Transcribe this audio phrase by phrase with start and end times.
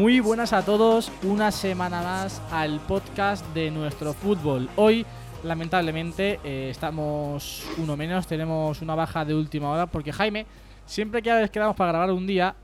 [0.00, 4.70] Muy buenas a todos, una semana más al podcast de nuestro fútbol.
[4.76, 5.04] Hoy,
[5.44, 10.46] lamentablemente, eh, estamos uno menos, tenemos una baja de última hora porque Jaime,
[10.86, 12.54] siempre que a veces quedamos para grabar un día,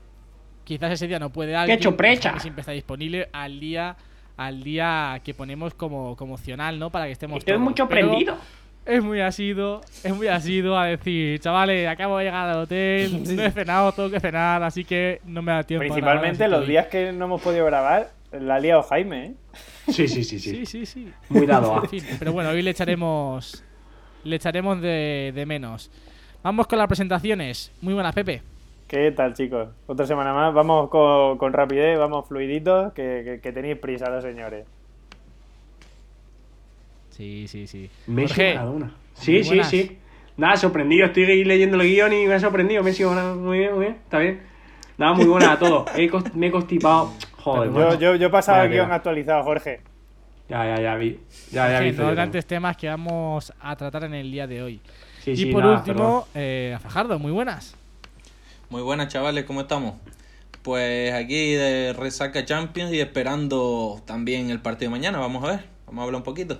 [0.63, 2.39] quizás ese día no puede alguien, hecho precha!
[2.39, 3.95] siempre está disponible al día
[4.35, 6.89] al día que ponemos como, como opcional, ¿no?
[6.89, 7.63] Para que estemos Estoy todos.
[7.63, 8.37] mucho Pero prendido.
[8.87, 13.43] Es muy asido, es muy asido a decir, chavales, acabo de llegar al hotel, no
[13.43, 15.81] he cenado, tengo que cenar, así que no me da tiempo.
[15.83, 19.33] Principalmente los días que no hemos podido grabar, la ha liado Jaime, ¿eh?
[19.89, 20.65] Sí, sí, sí, Sí, sí.
[20.65, 21.13] sí, sí.
[21.29, 21.81] Muy dado a.
[21.83, 23.63] En fin, pero bueno, hoy le echaremos
[24.23, 25.89] le echaremos de, de menos.
[26.43, 27.71] Vamos con las presentaciones.
[27.81, 28.41] Muy buenas, Pepe.
[28.87, 29.69] ¿Qué tal, chicos?
[29.85, 30.53] Otra semana más.
[30.53, 34.65] Vamos con, con rapidez, vamos fluiditos, que, que- que tenéis prisa los señores.
[37.17, 37.89] Sí, sí, sí.
[38.05, 38.95] Messi Jorge, Maradona.
[39.15, 39.97] Sí, sí, sí.
[40.37, 41.07] Nada, sorprendido.
[41.07, 42.83] Estoy leyendo el guion y me ha sorprendido.
[42.83, 43.93] Messi, Maradona, muy bien, muy bien.
[44.03, 44.41] Está bien.
[44.97, 45.89] Nada, muy buena a todos.
[45.95, 47.11] He me he constipado.
[47.37, 48.95] Joder, Yo, yo, yo he pasado Vaya aquí un tela.
[48.95, 49.81] actualizado, Jorge.
[50.49, 51.19] Ya, ya, ya vi.
[51.51, 52.11] Ya, ya Sí, vi.
[52.11, 54.79] grandes temas que vamos a tratar en el día de hoy.
[55.23, 57.75] Sí, y sí, por nada, último, eh, a Fajardo, muy buenas.
[58.69, 59.95] Muy buenas chavales, ¿cómo estamos?
[60.61, 65.65] Pues aquí de Resaca Champions y esperando también el partido de mañana, vamos a ver,
[65.85, 66.59] vamos a hablar un poquito.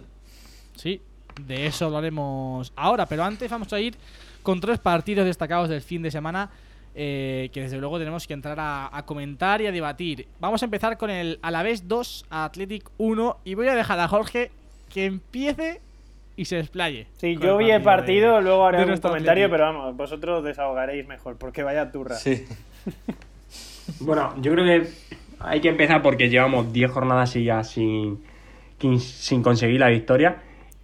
[0.78, 1.02] Sí,
[1.46, 3.96] de eso hablaremos ahora, pero antes vamos a ir
[4.44, 6.50] con tres partidos destacados del fin de semana
[6.96, 10.28] eh, que desde luego tenemos que entrar a, a comentar y a debatir.
[10.40, 14.50] Vamos a empezar con el Alavés 2, Athletic 1 y voy a dejar a Jorge
[14.92, 15.80] que empiece
[16.36, 17.08] y se explaye.
[17.18, 19.52] Sí, yo vi el partido, de- luego haré un comentario, Athletic.
[19.52, 22.16] pero vamos, vosotros desahogaréis mejor, porque vaya turra.
[22.16, 22.46] Sí.
[24.00, 24.90] Bueno, yo creo que
[25.40, 28.22] hay que empezar porque llevamos 10 jornadas y ya sin,
[29.00, 30.42] sin conseguir la victoria.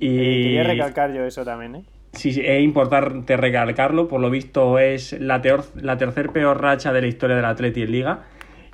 [0.07, 1.83] Eh, Y quería recalcar yo eso también, ¿eh?
[2.13, 4.07] Sí, sí, es importante recalcarlo.
[4.07, 7.81] Por lo visto es la, teor- la tercer peor racha de la historia del Atleti
[7.81, 8.23] en Liga.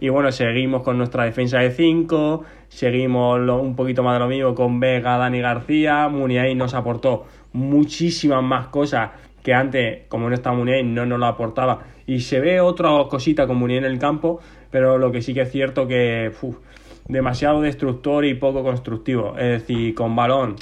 [0.01, 4.27] Y bueno, seguimos con nuestra defensa de 5, seguimos lo- un poquito más de lo
[4.27, 6.07] mismo con Vega, Dani García.
[6.09, 9.11] Muniain nos aportó muchísimas más cosas
[9.43, 11.79] que antes, como no está Muniain, no nos lo aportaba.
[12.07, 14.39] Y se ve otra cosita con Muniain en el campo,
[14.71, 16.57] pero lo que sí que es cierto que uf,
[17.07, 19.37] demasiado destructor y poco constructivo.
[19.37, 20.55] Es decir, con balón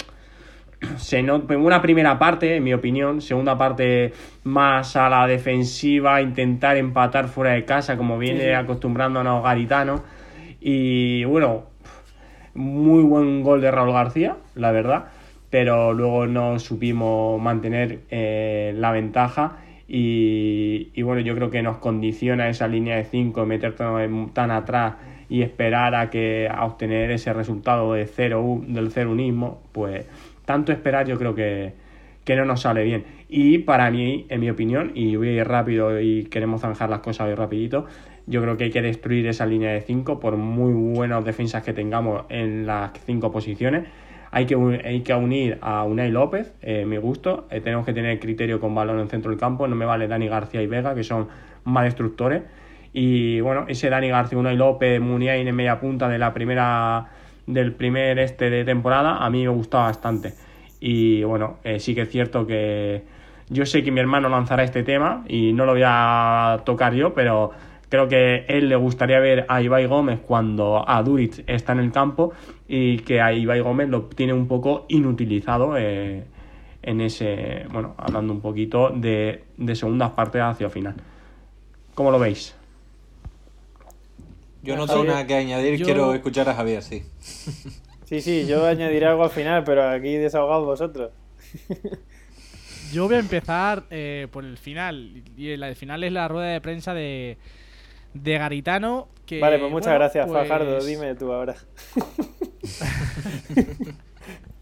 [0.98, 6.78] se not- una primera parte, en mi opinión, segunda parte más a la defensiva, intentar
[6.78, 10.04] empatar fuera de casa, como viene acostumbrándonos Garitano.
[10.60, 11.66] Y bueno,
[12.54, 15.06] muy buen gol de Raúl García, la verdad,
[15.50, 19.58] pero luego no supimos mantener eh, la ventaja.
[19.88, 24.96] Y, y bueno, yo creo que nos condiciona esa línea de 5, meternos tan atrás
[25.30, 30.06] y esperar a que a obtener ese resultado de cero, del cero unismo, pues
[30.48, 31.74] tanto esperar yo creo que,
[32.24, 33.04] que no nos sale bien.
[33.28, 37.02] Y para mí, en mi opinión, y voy a ir rápido y queremos zanjar las
[37.02, 37.86] cosas hoy rapidito,
[38.28, 41.74] yo creo que hay que destruir esa línea de 5 por muy buenas defensas que
[41.74, 43.90] tengamos en las cinco posiciones.
[44.32, 47.46] Hay que, hay que unir a Unai López, eh, mi gusto.
[47.52, 49.68] Eh, tenemos que tener criterio con balón en centro del campo.
[49.68, 51.28] No me vale Dani García y Vega, que son
[51.66, 52.44] más destructores.
[52.94, 57.10] Y bueno, ese Dani García, Unai López, Muniain en media punta de la primera
[57.48, 60.34] del primer este de temporada, a mí me gustaba bastante.
[60.80, 63.04] Y bueno, eh, sí que es cierto que
[63.50, 67.14] yo sé que mi hermano lanzará este tema y no lo voy a tocar yo,
[67.14, 67.52] pero
[67.90, 71.92] creo que él le gustaría ver a Ibai Gómez cuando a Duric está en el
[71.92, 72.34] campo
[72.68, 76.26] y que a Ibai Gómez lo tiene un poco inutilizado eh,
[76.84, 80.96] en ese, bueno, hablando un poquito de, de segundas partes hacia final.
[81.96, 82.56] ¿Cómo lo veis?
[84.68, 87.04] Yo no tengo nada que añadir, Yo- quiero escuchar a Javier, sí.
[88.06, 91.12] Sí, sí, yo añadiré algo al final, pero aquí desahogados vosotros.
[92.94, 95.24] Yo voy a empezar eh, por el final.
[95.36, 97.38] Y el, el final es la rueda de prensa de,
[98.14, 99.10] de Garitano.
[99.26, 100.80] Que, vale, pues muchas bueno, gracias, pues, Fajardo.
[100.86, 101.56] Dime tú ahora.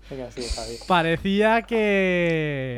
[0.10, 0.75] Venga, sí, Javi.
[0.88, 2.75] Parecía que.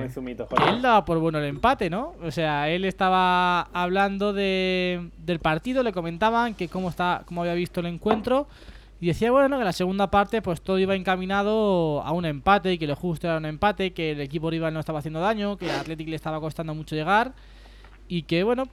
[0.50, 0.70] Jorge.
[0.70, 2.14] Él daba por bueno el empate, ¿no?
[2.24, 7.54] O sea, él estaba hablando de, del partido, le comentaban que cómo, está, cómo había
[7.54, 8.48] visto el encuentro.
[9.00, 12.78] Y decía, bueno, que la segunda parte pues todo iba encaminado a un empate y
[12.80, 15.70] que lo justo era un empate, que el equipo rival no estaba haciendo daño, que
[15.70, 17.34] al Athletic le estaba costando mucho llegar.
[18.08, 18.68] Y que, bueno,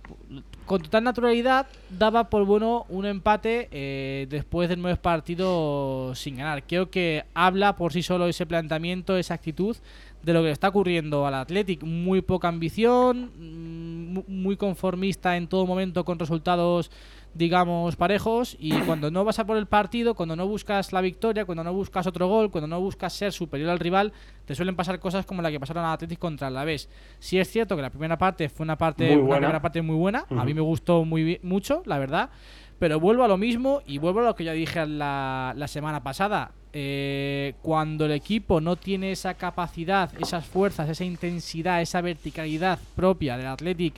[0.66, 6.62] con total naturalidad daba por bueno un empate eh, después de nueve partidos sin ganar.
[6.64, 9.76] Creo que habla por sí solo ese planteamiento, esa actitud
[10.22, 11.82] de lo que está ocurriendo al Athletic.
[11.82, 16.90] Muy poca ambición, mm, muy conformista en todo momento con resultados
[17.34, 21.44] digamos, parejos y cuando no vas a por el partido, cuando no buscas la victoria,
[21.44, 24.12] cuando no buscas otro gol, cuando no buscas ser superior al rival,
[24.44, 26.88] te suelen pasar cosas como la que pasaron a Atlético contra la vez.
[27.18, 29.38] Sí es cierto que la primera parte fue una parte Muy una buena.
[29.38, 32.30] primera parte muy buena, a mí me gustó muy mucho, la verdad,
[32.78, 36.02] pero vuelvo a lo mismo y vuelvo a lo que ya dije la, la semana
[36.02, 36.52] pasada.
[36.76, 43.36] Eh, cuando el equipo no tiene esa capacidad, esas fuerzas, esa intensidad, esa verticalidad propia
[43.36, 43.94] del Athletic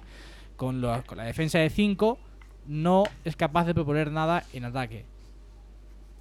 [0.56, 2.19] con, lo- con la defensa de 5,
[2.69, 5.05] no es capaz de proponer nada en ataque.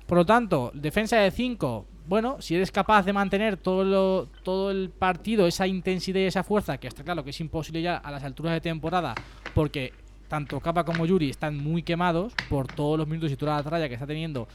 [0.05, 4.91] Por lo tanto, defensa de 5, bueno, si eres capaz de mantener todo, todo el
[4.91, 8.23] partido, esa intensidad y esa fuerza, que está claro que es imposible ya a las
[8.23, 9.15] alturas de temporada,
[9.55, 9.93] porque
[10.27, 13.87] tanto Capa como Yuri están muy quemados por todos los minutos y toda la tralla
[13.87, 14.47] que está teniendo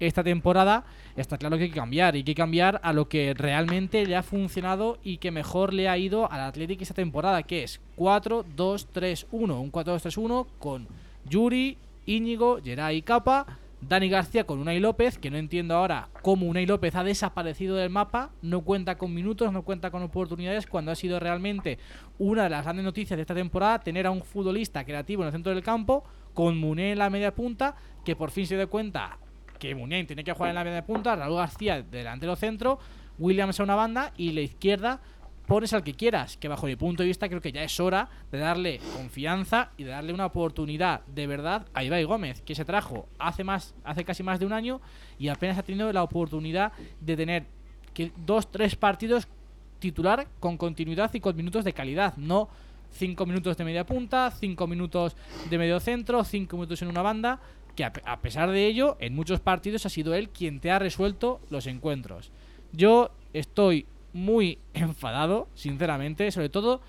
[0.00, 0.84] esta temporada,
[1.16, 2.14] está claro que hay que cambiar.
[2.14, 5.88] Y hay que cambiar a lo que realmente le ha funcionado y que mejor le
[5.88, 9.26] ha ido al Athletic esta temporada, que es 4-2-3-1.
[9.32, 10.86] Un 4-2-3-1 con
[11.28, 13.58] Yuri, Íñigo, Geray Capa.
[13.80, 17.90] Dani García con Unai López, que no entiendo ahora cómo Unai López ha desaparecido del
[17.90, 21.78] mapa, no cuenta con minutos, no cuenta con oportunidades, cuando ha sido realmente
[22.18, 25.32] una de las grandes noticias de esta temporada, tener a un futbolista creativo en el
[25.32, 26.02] centro del campo,
[26.34, 29.16] con Muné en la media punta, que por fin se dio cuenta
[29.58, 32.78] que Muniain tiene que jugar en la media punta, Raúl García delantero centro,
[33.18, 35.00] Williams a una banda y la izquierda
[35.48, 38.08] pones al que quieras, que bajo mi punto de vista creo que ya es hora
[38.30, 42.66] de darle confianza y de darle una oportunidad de verdad a Ibai Gómez, que se
[42.66, 44.80] trajo hace más hace casi más de un año
[45.18, 47.46] y apenas ha tenido la oportunidad de tener
[48.24, 49.26] dos, tres partidos
[49.78, 52.48] titular con continuidad y con minutos de calidad, no
[52.92, 55.16] cinco minutos de media punta, cinco minutos
[55.48, 57.40] de medio centro, cinco minutos en una banda,
[57.74, 61.40] que a pesar de ello, en muchos partidos ha sido él quien te ha resuelto
[61.48, 62.32] los encuentros.
[62.72, 63.86] Yo estoy
[64.18, 66.80] muy enfadado, sinceramente, sobre todo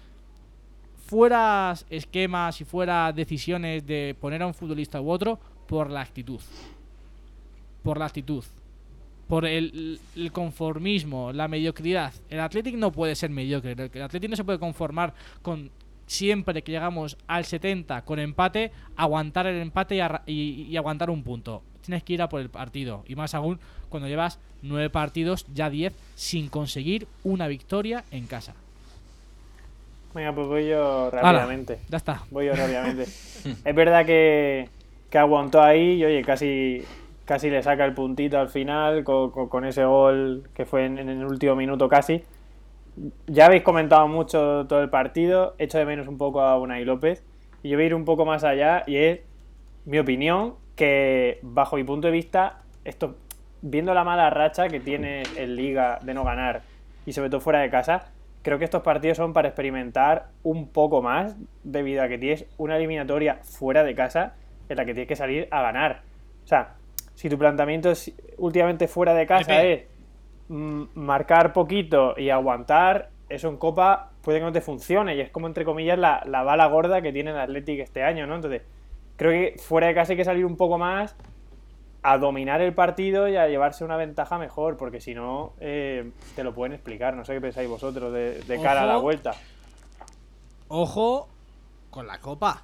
[1.05, 6.39] fuera esquemas y fuera decisiones de poner a un futbolista u otro por la actitud.
[7.83, 8.43] Por la actitud.
[9.27, 9.99] Por el,
[10.33, 12.13] conformismo, la mediocridad.
[12.29, 13.71] El Athletic no puede ser mediocre.
[13.73, 15.71] El Athletic no se puede conformar con
[16.07, 21.61] siempre que llegamos al 70 con empate, aguantar el empate y- y aguantar un punto.
[21.89, 23.03] Tienes que ir a por el partido.
[23.07, 23.59] Y más aún
[23.89, 28.53] cuando llevas nueve partidos, ya 10, sin conseguir una victoria en casa.
[30.13, 31.79] Venga, pues voy yo rápidamente.
[31.89, 32.21] ya está.
[32.29, 33.03] Voy yo rápidamente.
[33.65, 34.69] es verdad que,
[35.09, 36.83] que aguantó ahí y oye, casi,
[37.25, 40.99] casi le saca el puntito al final con, con- con ese gol que fue en,
[40.99, 42.21] en el último minuto casi.
[43.25, 47.23] Ya habéis comentado mucho todo el partido, echo de menos un poco a Unai López
[47.63, 49.21] y yo voy a ir un poco más allá y es
[49.85, 53.17] mi opinión que bajo mi punto de vista, esto,
[53.61, 56.61] viendo la mala racha que tiene el Liga de no ganar
[57.05, 58.05] y sobre todo fuera de casa,
[58.43, 61.35] creo que estos partidos son para experimentar un poco más
[61.65, 64.35] debido a que tienes una eliminatoria fuera de casa
[64.69, 66.03] en la que tienes que salir a ganar.
[66.45, 66.75] O sea,
[67.13, 69.83] si tu planteamiento es últimamente fuera de casa es
[70.47, 75.29] mm, marcar poquito y aguantar, eso en Copa puede que no te funcione y es
[75.29, 78.35] como entre comillas la, la bala gorda que tiene el Athletic este año, ¿no?
[78.35, 78.61] Entonces,
[79.19, 81.15] creo que fuera de casa hay que salir un poco más
[82.01, 86.43] a dominar el partido y a llevarse una ventaja mejor, porque si no, eh, te
[86.43, 87.13] lo pueden explicar.
[87.15, 89.03] No sé qué pensáis vosotros de, de cara a la Ojo.
[89.03, 89.33] vuelta.
[90.69, 91.27] Ojo
[91.89, 92.63] con la copa.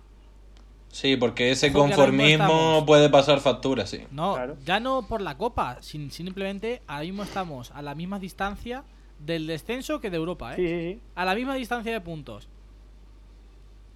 [0.90, 4.06] Sí, porque ese Ojo conformismo puede pasar factura, sí.
[4.12, 4.56] No, Claro.
[4.64, 8.84] ya no por la copa, sin, simplemente ahora mismo estamos a la misma distancia
[9.20, 10.56] del descenso que de Europa, ¿eh?
[10.56, 11.02] Sí, sí, sí.
[11.16, 12.48] A la misma distancia de puntos.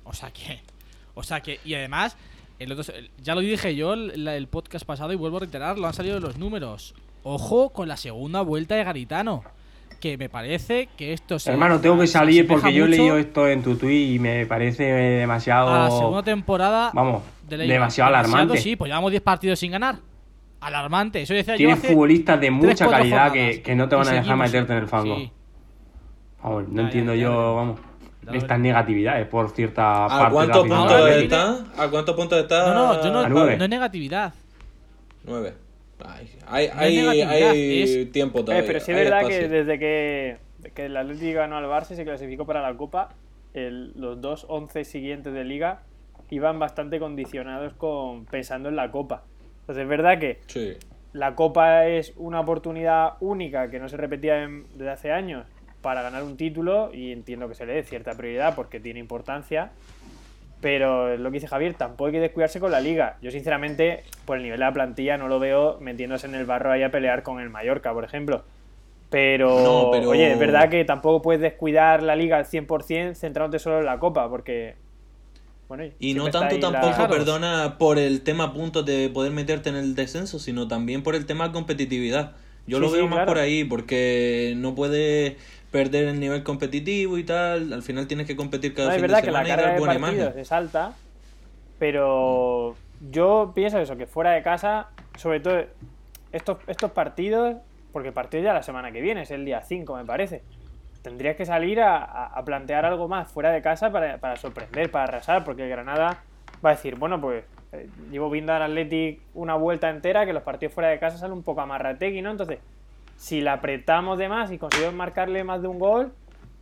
[0.03, 0.59] O sea que.
[1.13, 1.59] O sea que.
[1.63, 2.17] Y además,
[2.59, 5.87] el otro- el- ya lo dije yo el, el podcast pasado y vuelvo a reiterarlo,
[5.87, 6.93] han salido los números.
[7.23, 9.43] Ojo con la segunda vuelta de Garitano.
[9.99, 11.51] Que me parece que esto se.
[11.51, 14.83] Hermano, tengo que salir porque yo he leído esto en tu tweet y me parece
[14.85, 15.69] demasiado.
[15.73, 16.91] A la segunda temporada.
[16.93, 17.73] Vamos, de la Liga.
[17.73, 18.57] demasiado alarmante.
[18.59, 19.97] Sí, pues llevamos 10 partidos sin ganar.
[20.61, 21.21] Alarmante.
[21.21, 23.33] Eso decía yo Tienes hace futbolistas de mucha calidad jornadas.
[23.33, 25.15] que, que no te van a dejar meterte en el fango.
[25.17, 25.31] sí.
[26.41, 27.79] Vamos, no entiendo yo, vamos,
[28.33, 31.65] estas negatividades por cierta parte ¿A de la puntos me está?
[31.77, 32.73] ¿A cuántos puntos está?
[32.73, 33.57] No, no, yo no, A nueve.
[33.57, 34.33] no es negatividad.
[35.23, 35.53] Nueve.
[36.05, 36.67] Ay, hay,
[37.03, 38.65] No hay, hay es- tiempo Eh, todavía.
[38.67, 39.39] pero sí es hay verdad espacio.
[39.41, 40.37] que desde que,
[40.73, 43.09] que el Atlético ganó al Barça y se clasificó para la Copa,
[43.53, 45.81] el- los dos 11 siguientes de Liga
[46.29, 49.23] iban bastante condicionados con pensando en la Copa.
[49.61, 50.73] Entonces es verdad que Sí.
[51.13, 55.45] la Copa es una oportunidad única que no se repetía en- desde hace años
[55.81, 59.71] para ganar un título y entiendo que se le dé cierta prioridad porque tiene importancia.
[60.61, 63.17] Pero lo que dice Javier, tampoco hay que descuidarse con la liga.
[63.21, 66.71] Yo, sinceramente, por el nivel de la plantilla, no lo veo metiéndose en el barro
[66.71, 68.43] ahí a pelear con el Mallorca, por ejemplo.
[69.09, 73.57] Pero, No, pero- oye, es verdad que tampoco puedes descuidar la liga al 100% centrándote
[73.59, 74.75] solo en la copa, porque.
[75.69, 79.75] Bueno, Y no tanto la- tampoco, perdona, por el tema puntos de poder meterte en
[79.77, 82.33] el descenso, sino también por el tema competitividad.
[82.67, 83.27] Yo Sí, lo sí, veo más claro.
[83.27, 85.37] por ahí, porque no puedes
[85.71, 87.73] perder el nivel competitivo y tal.
[87.73, 89.63] Al final tienes que competir cada No, es fin verdad de que la y carga
[89.63, 90.39] dar de buena partidos imagen.
[90.39, 90.93] es alta,
[91.77, 92.75] pero
[93.11, 95.63] yo pienso eso, que fuera de casa, sobre todo
[96.31, 97.55] estos, estos partidos,
[97.91, 100.43] porque el partido ya la semana que viene, es el día 5 me parece,
[101.01, 105.43] tendrías que salir a plantear algo más fuera de casa para, para sorprender, para arrasar,
[105.43, 106.23] porque el Granada
[106.63, 110.43] va a decir, bueno, pues eh, llevo viendo al Athletic una vuelta entera, que los
[110.43, 112.31] partidos fuera de casa salen un poco amarrategui, ¿no?
[112.31, 112.59] Entonces,
[113.19, 116.13] si la apretamos de más y conseguimos marcarle más de un gol,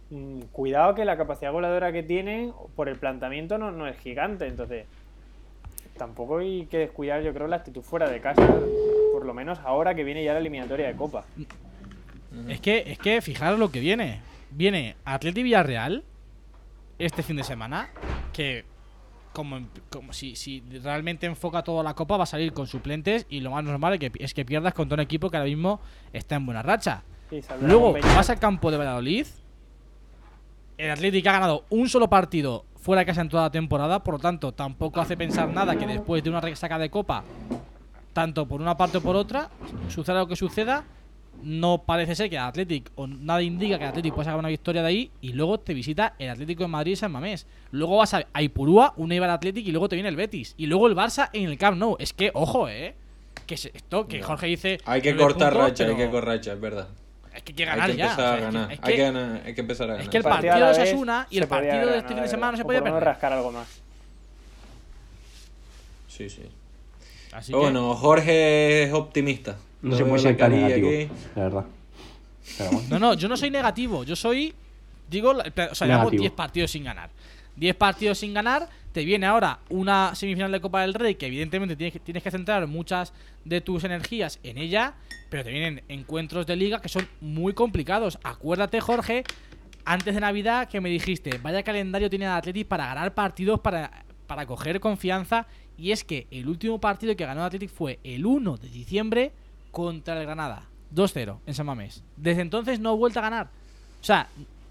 [0.10, 4.88] mm, cuidado que la capacidad goleadora que tiene por el planteamiento no, es gigante, entonces
[5.98, 8.42] tampoco hay que descuidar yo creo la actitud fuera de casa,
[9.14, 11.26] por lo menos ahora que viene ya la eliminatoria de Copa.
[12.50, 14.22] Es que, es que fijaros lo que viene.
[14.50, 16.04] Viene Atleti Villarreal
[16.98, 17.90] este fin de semana.
[18.34, 18.66] Que
[19.38, 19.60] como,
[19.92, 23.28] como si, si realmente enfoca toda la copa, va a salir con suplentes.
[23.30, 25.80] Y lo más normal es que, es que pierdas contra un equipo que ahora mismo
[26.12, 27.04] está en buena racha.
[27.30, 29.28] Sí, Luego vas al campo de Valladolid.
[30.80, 34.04] El Atlético ha ganado un solo partido fuera de casa en toda la temporada.
[34.04, 37.24] Por lo tanto, tampoco hace pensar nada que después de una resaca de copa,
[38.14, 39.52] tanto por una parte o por otra,
[39.88, 40.84] suceda lo que suceda.
[41.44, 44.50] No parece ser que el Athletic, o nada indica que el Athletic pueda sacar una
[44.50, 45.12] victoria de ahí.
[45.22, 47.46] Y luego te visita el Atlético de Madrid y San Mamés.
[47.72, 50.54] Luego vas a, a Ipurúa, un Eibar Athletic y luego te viene el Betis.
[50.58, 51.96] Y luego el Barça en el Camp Nou.
[52.00, 52.96] Es que, ojo, eh.
[53.46, 54.78] Que esto, que Jorge dice.
[54.86, 56.88] Hay que cortar puntos, racha, hay pero que cortar racha, es verdad.
[57.34, 58.68] Es que hay que Hay ganar ya.
[58.70, 60.04] Hay que- que ganar, hay que empezar a ganar.
[60.04, 62.58] es que el Partido de Osasuna y el partido de este fin de semana no
[62.58, 63.08] se podía menos perder.
[63.14, 63.68] rascar algo más.
[66.08, 66.42] Sí, sí.
[67.32, 69.58] Así Pero que, bueno, Jorge es optimista.
[69.82, 71.10] No tan carilla negativo, aquí.
[71.36, 71.66] la verdad.
[72.58, 72.88] Pero bueno.
[72.90, 74.04] no, no, yo no soy negativo.
[74.04, 74.54] Yo soy.
[75.10, 76.22] Digo, la- o sea, llevamos Negativo.
[76.22, 77.10] 10 partidos sin ganar.
[77.56, 78.70] 10 partidos sin ganar.
[78.92, 82.32] Te viene ahora una semifinal de Copa del Rey que, evidentemente, tienes que, tienes que
[82.32, 83.14] centrar muchas
[83.46, 84.96] de tus energías en ella.
[85.30, 88.18] Pero te vienen encuentros de liga que son muy complicados.
[88.24, 89.24] Acuérdate, Jorge,
[89.86, 94.06] antes de Navidad que me dijiste: Vaya calendario tiene el Athletic para ganar partidos, para,
[94.26, 95.48] para coger confianza.
[95.78, 99.32] Y es que el último partido que ganó el Athletic fue el 1 de diciembre
[99.72, 100.64] contra el Granada.
[100.94, 102.04] 2-0 en San Mamés.
[102.16, 103.50] Desde entonces no ha vuelto a ganar.
[104.02, 104.28] O sea,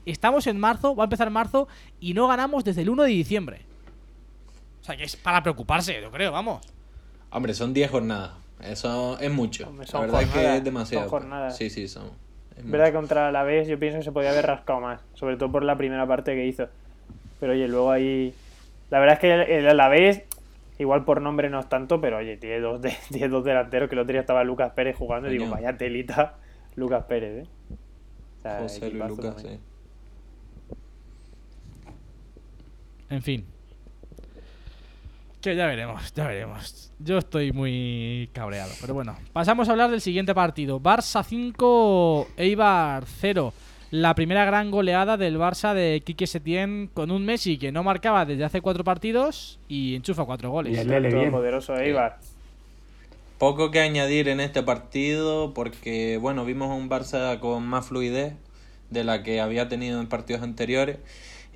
[0.06, 1.68] estamos en marzo, va a empezar marzo
[2.00, 3.60] y no ganamos desde el 1 de diciembre.
[4.80, 6.64] O sea, que es para preocuparse, yo creo, vamos.
[7.30, 8.32] Hombre, son 10 jornadas.
[8.60, 9.68] Eso es mucho.
[9.68, 11.04] Hombre, la verdad es que es demasiado.
[11.04, 11.56] son jornadas.
[11.56, 12.10] Sí, sí, son.
[12.56, 15.36] es Es verdad contra la vez yo pienso que se podía haber rascado más, sobre
[15.36, 16.68] todo por la primera parte que hizo.
[17.40, 18.32] Pero oye, luego ahí.
[18.90, 20.22] La verdad es que el Alavés,
[20.78, 23.94] igual por nombre no es tanto, pero oye, tiene dos, de, tiene dos delanteros que
[23.94, 26.36] el otro día estaba Lucas Pérez jugando y digo, vaya telita,
[26.76, 27.48] Lucas Pérez, ¿eh?
[28.38, 29.60] O sea, José Luis Lucas, sí.
[33.08, 33.44] En fin.
[35.40, 36.92] Que ya veremos, ya veremos.
[36.98, 38.72] Yo estoy muy cabreado.
[38.80, 40.80] Pero bueno, pasamos a hablar del siguiente partido.
[40.80, 43.52] Barça 5, Eibar 0.
[43.90, 48.24] La primera gran goleada del Barça de Quique Setién con un Messi que no marcaba
[48.24, 50.84] desde hace cuatro partidos y enchufa cuatro goles.
[50.86, 51.30] Lele, Todo bien.
[51.30, 52.18] poderoso Eibar.
[53.38, 58.34] Poco que añadir en este partido porque, bueno, vimos a un Barça con más fluidez
[58.90, 60.98] de la que había tenido en partidos anteriores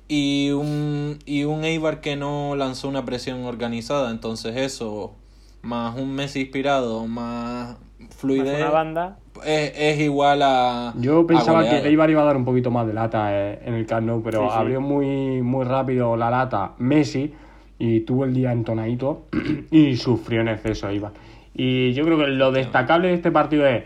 [0.07, 4.11] y un, y un Eibar que no lanzó una presión organizada.
[4.11, 5.15] Entonces eso,
[5.63, 7.77] más un Messi inspirado, Más
[8.17, 9.17] fluidez, una banda.
[9.45, 10.93] es, es igual a...
[10.97, 11.87] Yo pensaba a que.
[11.87, 14.41] Eibar iba a dar un poquito más de lata eh, en el Camp Nou, pero
[14.43, 14.53] Sí, sí.
[14.57, 17.33] abrió muy, muy rápido la lata Messi
[17.79, 19.25] y tuvo el día entonadito
[19.71, 21.11] y sufrió en exceso Eibar.
[21.53, 23.83] Y yo creo que lo destacable de este partido es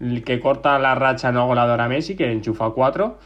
[0.00, 3.18] el que corta la racha no goleadora Messi, que enchufa 4.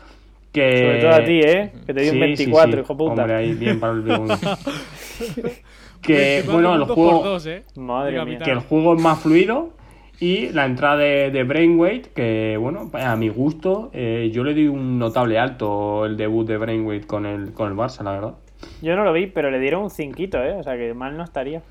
[0.53, 0.79] Que...
[0.79, 1.73] Sobre todo a ti, ¿eh?
[1.87, 2.79] Que te dio un Sí, sí, 24, sí.
[2.81, 3.23] hijo puta.
[3.23, 4.03] Hombre, ahí bien para el
[6.03, 7.63] que 24 bueno, el juego, dos, ¿eh?
[7.77, 8.39] Madre De mía.
[8.41, 9.71] que el juego es más fluido
[10.21, 14.67] y la entrada de, de Brainweight, que bueno, a mi gusto, eh, yo le di
[14.67, 18.35] un notable alto el debut de Brainweight con el, con el Barça, la verdad.
[18.83, 20.53] Yo no lo vi, pero le dieron un cinquito, ¿eh?
[20.53, 21.63] O sea que mal no estaría.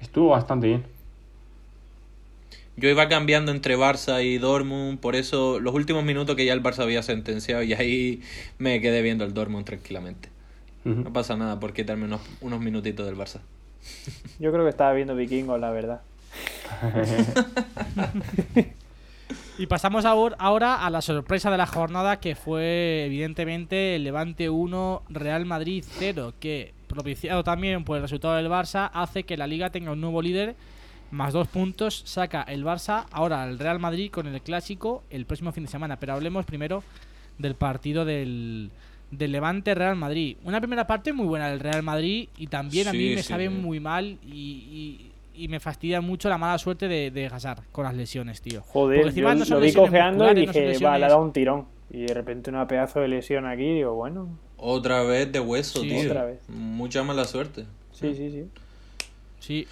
[0.00, 0.84] Estuvo bastante bien.
[2.76, 6.62] Yo iba cambiando entre Barça y Dortmund, por eso los últimos minutos que ya el
[6.62, 8.22] Barça había sentenciado y ahí
[8.58, 10.28] me quedé viendo el Dortmund tranquilamente.
[10.84, 13.40] No pasa nada por quitarme unos, unos minutitos del Barça.
[14.38, 16.00] Yo creo que estaba viendo vikingos, la verdad.
[19.58, 24.48] Y pasamos ahor- ahora a la sorpresa de la jornada que fue evidentemente el Levante
[24.48, 29.48] 1, Real Madrid 0, que propiciado también por el resultado del Barça, hace que la
[29.48, 30.54] liga tenga un nuevo líder
[31.10, 32.02] más dos puntos.
[32.06, 35.96] Saca el Barça ahora al Real Madrid con el clásico el próximo fin de semana.
[35.98, 36.84] Pero hablemos primero
[37.38, 38.70] del partido del,
[39.10, 40.36] del Levante Real Madrid.
[40.44, 43.50] Una primera parte muy buena del Real Madrid y también a mí me sí, sabe
[43.50, 45.10] muy mal y,
[45.44, 48.60] y- me fastidia mucho la mala suerte de, de Hazard con las lesiones, tío.
[48.60, 51.08] Porque Joder, encima yo no son lo vi cojeando y no dije, va, le ha
[51.08, 51.66] dado un tirón.
[51.90, 54.28] Y de repente una pedazo de lesión aquí, digo, bueno,
[54.58, 55.88] Otra vez de hueso, Sí.
[55.88, 56.10] tío.
[56.10, 56.40] Otra vez.
[56.48, 57.64] Mucha mala suerte.
[57.92, 58.44] sí, sí, sí.
[59.40, 59.66] Sí,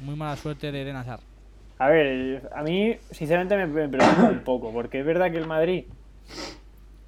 [0.00, 1.20] muy mala suerte de Eden Hazard.
[1.78, 5.46] A ver, a mí sinceramente me, me preocupa un poco, porque es verdad que el
[5.46, 5.84] Madrid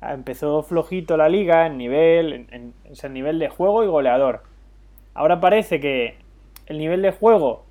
[0.00, 4.42] empezó flojito la liga en nivel, en, en- en nivel de juego y goleador.
[5.14, 6.16] Ahora parece que
[6.66, 7.64] el nivel de juego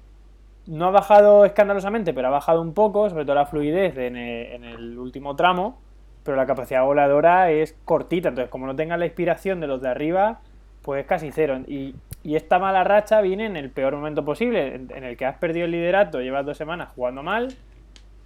[0.69, 4.97] no ha bajado escandalosamente, pero ha bajado un poco, sobre todo la fluidez en el,
[4.99, 5.79] último tramo,
[6.23, 9.89] pero la capacidad goleadora es cortita, entonces como no tengan la inspiración de los de
[9.89, 10.41] arriba,
[10.83, 11.59] pues casi cero.
[11.67, 15.37] Y, y esta mala racha viene en el peor momento posible, en, el que has
[15.37, 17.55] perdido el liderato, llevas dos semanas jugando mal,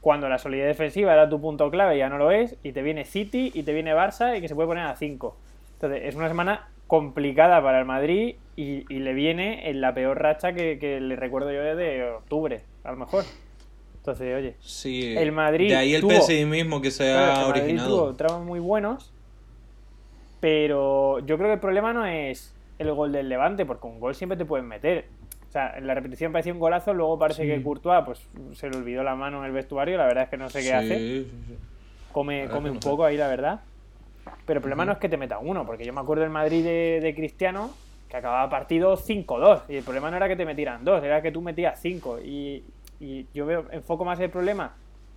[0.02, 3.06] cuando la solidez defensiva era tu punto clave, ya no lo es, y te viene
[3.06, 5.38] City y te viene Barça y que se puede poner a 5.
[5.76, 10.22] Entonces, es una semana complicada para el Madrid y, y le viene en la peor
[10.22, 13.24] racha que, que le recuerdo yo desde octubre, a lo mejor.
[13.98, 15.16] Entonces, oye, Sí.
[15.18, 17.90] El Madrid De ahí el tuvo- pesimismo que se Claro, ha el Madrid originado.
[17.90, 19.12] tuvo tramos muy buenos,
[20.40, 24.14] pero yo creo que el problema no es el gol del Levante, porque un gol
[24.14, 25.06] siempre te pueden meter.
[25.50, 27.48] O sea, en la repetición parecía un golazo, luego parece Sí.
[27.50, 30.38] que Courtois pues, se le olvidó la mano en el vestuario, la verdad es que
[30.38, 31.26] no sé qué Sí, hace,
[32.12, 33.62] come, come un poco ahí, la verdad.
[34.46, 36.64] Pero el problema no es que te meta uno, porque yo me acuerdo del Madrid
[36.64, 37.72] de, de Cristiano,
[38.10, 41.32] que acababa partido 5-2, y el problema no era que te metieran dos, era que
[41.32, 42.20] tú metías 5.
[42.20, 42.64] Y,
[43.00, 44.76] y yo veo, enfoco más el problema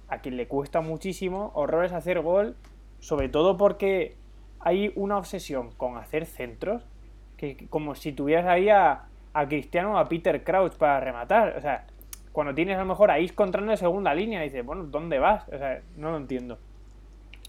[0.08, 2.56] a quien le cuesta muchísimo horrores hacer gol,
[3.00, 4.16] sobre todo porque
[4.60, 6.82] hay una obsesión con hacer centros,
[7.36, 11.56] que que como si tuvieras ahí a, a Cristiano o a Peter Crouch para rematar.
[11.58, 11.84] O sea,
[12.32, 15.46] cuando tienes a lo mejor a Isco entrando de segunda línea, dices, bueno, ¿dónde vas?
[15.48, 16.58] O sea, no lo entiendo.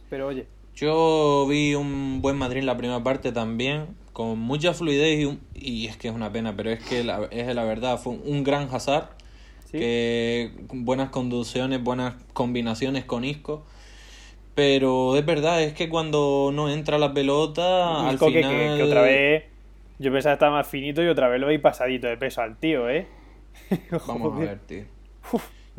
[0.10, 5.20] Pero oye, Yo vi un buen Madrid en la primera parte también, con mucha fluidez
[5.20, 8.00] y, un- y es que es una pena, pero es que la, es la verdad,
[8.00, 9.10] fue un gran Hazard,
[9.66, 9.80] ¿sí?
[9.80, 13.66] que buenas conducciones, buenas combinaciones con Isco,
[14.56, 18.48] pero es verdad, es que cuando no entra la pelota, al Isco que, final...
[18.48, 19.44] que- que otra vez,
[20.00, 22.58] yo pensaba que estaba más finito y otra vez lo veis pasadito de peso al
[22.60, 23.08] tío, ¿eh?
[24.06, 24.86] Vamos a ver, tío.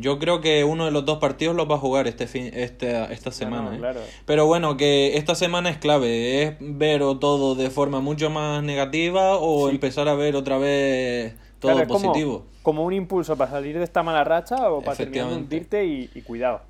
[0.01, 3.13] Yo creo que uno de los dos partidos los va a jugar este fin, este,
[3.13, 3.71] esta semana.
[3.71, 3.79] no, ¿eh?
[3.79, 4.01] claro.
[4.27, 6.43] Pero bueno, que esta semana es clave.
[6.45, 9.75] Es ver o todo de forma mucho más negativa o Sí.
[9.75, 12.47] empezar a ver otra vez todo Claro, es como- positivo.
[12.63, 16.09] Como, un impulso para salir de esta mala racha o para terminar de hundirte y,
[16.15, 16.61] y cuidado.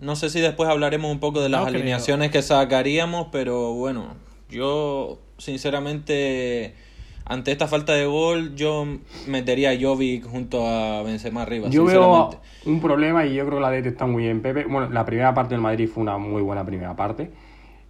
[0.00, 1.76] No sé si después hablaremos un poco de las No creo.
[1.80, 4.14] alineaciones que sacaríamos, pero bueno,
[4.48, 6.74] yo sinceramente
[7.24, 8.86] ante esta falta de gol yo
[9.26, 11.68] metería a Jovic junto a Benzema arriba.
[11.68, 12.30] Yo veo
[12.66, 14.64] un problema y yo creo que la DT está muy bien, Pepe.
[14.64, 17.30] Bueno, la primera parte del Madrid fue una muy buena primera parte.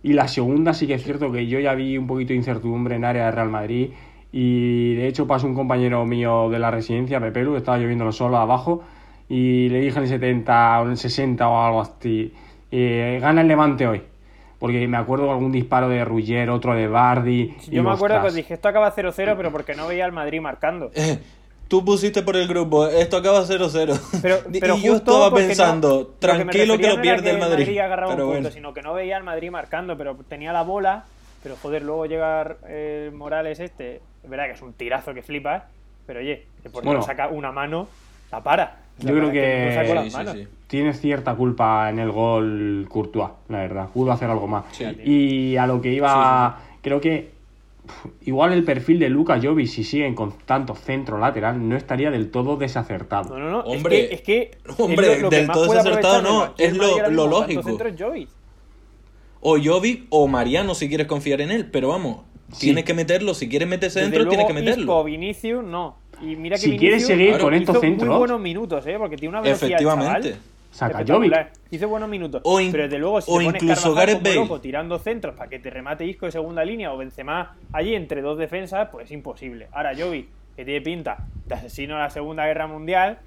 [0.02, 2.96] Y la segunda sí que es cierto que yo ya vi un poquito de incertidumbre
[2.96, 3.90] en área de Real Madrid.
[4.32, 8.38] Y de hecho pasó un compañero mío de la residencia, Pepe Lu, estaba lloviendo solo
[8.38, 8.82] abajo.
[9.28, 12.32] Y le dije en el 70 o en el 60 o algo así,
[12.70, 14.02] eh, gana el Levante hoy.
[14.62, 17.52] Porque me acuerdo de algún disparo de Ruggier, otro de Bardi.
[17.66, 20.40] y, Yo me acuerdo que dije, esto acaba 0-0, pero porque no veía al Madrid
[20.40, 20.92] marcando.
[20.94, 21.18] Eh,
[21.66, 23.98] Tú pusiste por el grupo, esto acaba 0-0.
[24.22, 27.36] Pero, pero y yo estaba no- pensando, que tranquilo que lo no era pierde el
[27.38, 27.78] que Madrid.
[27.80, 28.54] agarraba Pero un punto, bueno.
[28.54, 31.06] sino que no veía al Madrid marcando, pero tenía la bola.
[31.42, 33.96] Pero joder, luego llega eh, Morales este.
[34.22, 35.64] Es verdad que es un tirazo que flipas.
[36.06, 37.00] Pero oye, que porque Bueno.
[37.00, 37.88] no saca una mano,
[38.30, 38.76] la para.
[39.00, 40.48] Yo creo que- Sí, sí, sí.
[40.68, 43.88] tiene cierta culpa en el gol Courtois, la verdad.
[43.92, 44.64] Pudo hacer algo más.
[44.72, 44.84] Sí.
[45.04, 47.30] Y a lo que iba, creo que
[48.24, 52.30] igual el perfil de Luka Jovic, si siguen con tanto centro lateral, no estaría del
[52.30, 53.36] todo desacertado.
[53.36, 53.60] No, no, no.
[53.60, 56.76] Hombre, es que, es que hombre, es lo, lo que del todo desacertado no, es
[56.76, 57.62] lo- lo lógico.
[57.98, 58.28] Jovic.
[59.40, 62.18] O Jovic o Mariano si quieres confiar en él, pero vamos,
[62.52, 62.66] Sí.
[62.66, 64.82] tienes que meterlo, si quieres meter Desde centro, tienes que luego, meterlo.
[64.84, 65.96] Isco, Vinicius, no.
[66.22, 68.94] Y mira que Si quieres seguir Claro, con estos hizo centros, muy buenos minutos, ¿eh?
[68.98, 70.30] Porque tiene una velocidad el Efectivamente.
[70.30, 70.42] chaval.
[70.70, 71.50] saca.
[71.70, 72.40] Hizo buenos minutos.
[72.44, 74.34] O in- pero desde luego, si o te pones incluso Gareth Bale.
[74.36, 78.22] loco tirando centros para que te remate Isco de segunda línea o Benzema allí entre
[78.22, 79.68] dos defensas, pues es imposible.
[79.72, 83.18] Ahora Jovic, que tiene pinta de asesino de la Segunda Guerra Mundial,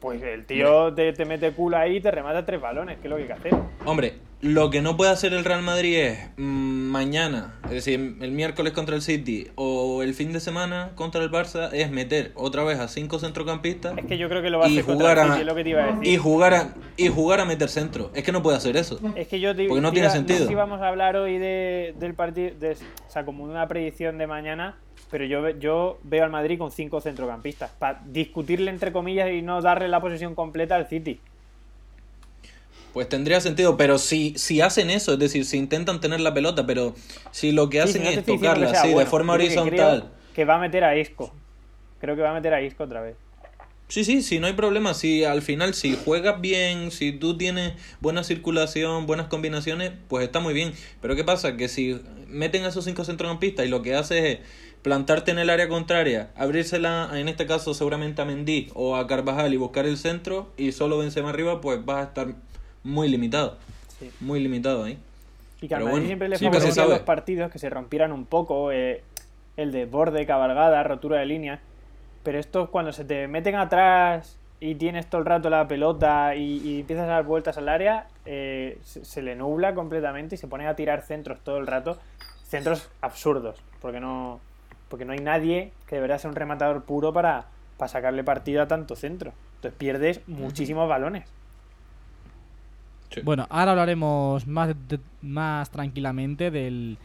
[0.00, 3.10] pues el tío te, te mete culo ahí y te remata tres balones, que es
[3.10, 3.54] lo que hay que hacer.
[3.84, 8.30] Hombre, lo que no puede hacer el Real Madrid es mm, mañana, es decir, el
[8.32, 12.62] miércoles contra el City o el fin de semana contra el Barça, es meter otra
[12.62, 15.30] vez a cinco centrocampistas Es que yo creo que lo va a hacer jugar el
[15.32, 16.06] a lo que te iba a decir.
[16.12, 18.10] y jugar a y jugar a meter centro.
[18.14, 19.00] Es que no puede hacer eso.
[19.16, 20.40] Es que yo te, Porque no te tiene iba- sentido.
[20.40, 24.18] sé si vamos a hablar hoy de, del partido, de, o sea, como una predicción
[24.18, 24.76] de mañana,
[25.10, 29.60] pero yo, yo veo al Madrid con cinco centrocampistas, para discutirle entre comillas y no
[29.62, 31.20] darle la posesión completa al City.
[32.92, 36.66] Pues tendría sentido, pero si, si hacen eso, es decir, si intentan tener la pelota,
[36.66, 36.94] pero
[37.30, 39.44] si lo que Sí, hacen si no te es tocarla que así, de forma que
[39.44, 40.00] horizontal.
[40.08, 41.32] creo que va a meter a Isco.
[42.00, 43.16] Creo que va a meter a Isco otra vez.
[43.88, 44.94] Sí, sí, sí, no hay problema.
[44.94, 50.40] Si al final, si juegas bien, si tú tienes buena circulación, buenas combinaciones, pues está
[50.40, 50.72] muy bien.
[51.00, 51.56] Pero ¿qué pasa?
[51.56, 54.38] Que si meten a esos cinco centrocampistas y lo que haces es
[54.86, 59.52] plantarte en el área contraria, abrírsela, en este caso seguramente a Mendy o a Carvajal
[59.52, 62.28] y buscar el centro y solo Benzema arriba, pues vas a estar
[62.84, 63.56] muy limitado.
[63.98, 64.12] Sí.
[64.20, 64.96] Muy limitado ahí.
[65.60, 68.70] Y que Madrid bueno, siempre le sí, favorecían los partidos que se rompieran un poco,
[68.70, 69.02] eh,
[69.56, 71.58] el de borde, cabalgada, rotura de línea.
[72.22, 76.62] Pero esto cuando se te meten atrás y tienes todo el rato la pelota y,
[76.64, 80.46] y empiezas a dar vueltas al área, eh, se, se le nubla completamente y se
[80.46, 81.98] pone a tirar centros todo el rato.
[82.44, 84.38] Centros absurdos, porque no,
[84.88, 87.46] porque no hay nadie que de verdad sea un rematador puro para,
[87.76, 89.32] para sacarle partido a tanto centro.
[89.56, 91.24] Entonces pierdes muchísimos balones.
[93.10, 93.20] Sí.
[93.22, 96.98] Bueno, ahora hablaremos más, de- más tranquilamente del,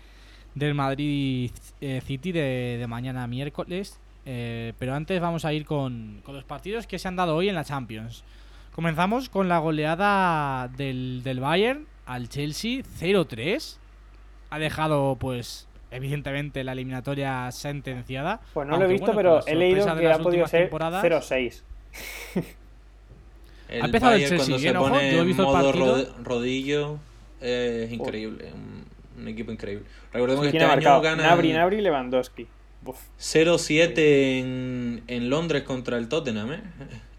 [0.55, 3.99] del Madrid eh, City de, de mañana miércoles.
[4.25, 7.49] Eh, pero antes vamos a ir con, con los partidos que se han dado hoy
[7.49, 8.23] en la Champions.
[8.73, 13.77] Comenzamos con la goleada del, del Bayern al Chelsea 0-3.
[14.49, 18.39] Ha dejado, pues, evidentemente la eliminatoria sentenciada.
[18.54, 21.63] Pues no lo he visto, bueno, pero he leído que ha podido ser temporadas- 0-6.
[23.69, 25.43] El Ha empezado el Bayern Chelsea cuando bien, se ojo, pone yo he en visto
[25.58, 26.13] el partido.
[26.23, 26.97] rodillo
[27.41, 29.86] eh, es increíble, un, un equipo increíble.
[30.12, 31.01] Recordemos que ¿Quién este ha año marcado?
[31.01, 32.47] ganan Nabri, Nabri y Lewandowski.
[32.86, 32.97] Uf.
[33.19, 33.93] 0-7
[34.39, 36.62] en, en Londres contra el Tottenham, ¿eh?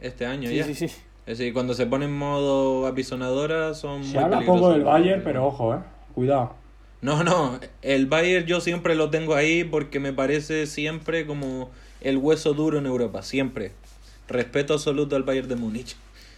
[0.01, 0.65] Este año Sí, ya.
[0.65, 0.87] sí, sí.
[1.25, 4.61] Es decir, cuando se pone en modo apisonadora son Se muy habla peligrosos.
[4.61, 5.79] poco del Bayern, pero ojo, eh.
[6.15, 6.55] Cuidado.
[7.03, 12.17] No, no, el Bayern yo siempre lo tengo ahí porque me parece siempre como el
[12.17, 13.73] hueso duro en Europa, siempre.
[14.29, 15.97] Respeto absoluto al Bayern de Múnich.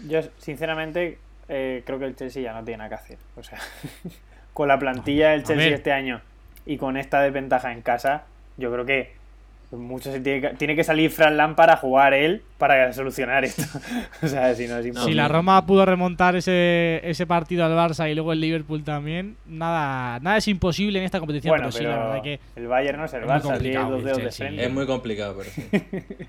[0.08, 1.18] Yo, sinceramente,
[1.50, 3.18] eh, creo que el Chelsea ya no tiene nada que hacer.
[3.36, 3.58] O sea,
[4.54, 6.22] con la plantilla del Chelsea este año
[6.64, 8.24] y con esta desventaja en casa,
[8.56, 9.12] yo creo que
[9.76, 13.62] mucho se tiene, que, tiene que salir Fran Lam para jugar él para solucionar esto.
[14.22, 15.12] o sea, si no es No, imposible.
[15.12, 19.36] Si la Roma pudo remontar ese, ese partido al Barça y luego el Liverpool también,
[19.46, 22.98] nada, nada es imposible en esta competición, bueno, pero sí, la verdad que el Bayern
[22.98, 24.64] no es el es Barça, tiene dos el dedos de frente.
[24.64, 25.68] Es muy complicado, pero sí.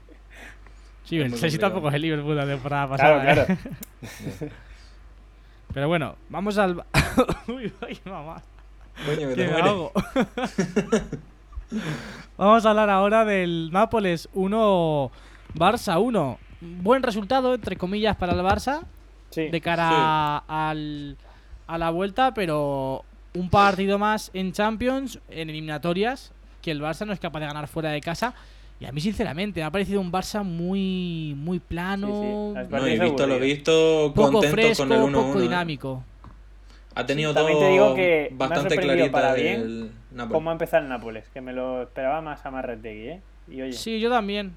[1.06, 3.44] sí, el Chelsea tampoco es el Liverpool la temporada Claro, pasada.
[3.54, 4.50] ¿eh?
[5.74, 6.86] Pero bueno, vamos al.
[7.50, 8.42] Uy, ay, mamá.
[9.06, 11.20] Coño, que te me.
[12.38, 15.12] Vamos a hablar ahora del Nápoles 1,
[15.56, 16.38] Barça 1.
[16.82, 18.82] Buen resultado, entre comillas, para el Barça
[19.30, 19.50] Sí.
[19.50, 21.18] de cara al,
[21.68, 27.12] a la vuelta, pero un partido más en Champions, en eliminatorias, que el Barça no
[27.14, 28.34] es capaz de ganar fuera de casa.
[28.80, 32.14] Y a mí, sinceramente, me ha parecido un Barça muy, muy plano, Sí,
[32.54, 35.12] No, he partidas visto lo visto poco contento fresco, con el 1-1.
[35.14, 35.42] poco ¿eh?
[35.44, 36.04] dinámico.
[36.98, 39.92] Ha tenido todo te digo que me ha bastante clarita para bien el
[40.30, 41.26] ¿Cómo ha empezado el Nápoles?
[41.34, 43.22] Que me lo esperaba más a Marretegui, ¿eh?
[43.50, 44.56] Y oye, Sí, yo también.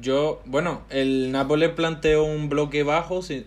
[0.00, 3.44] Yo, bueno, el Nápoles planteó un bloque bajo, sí,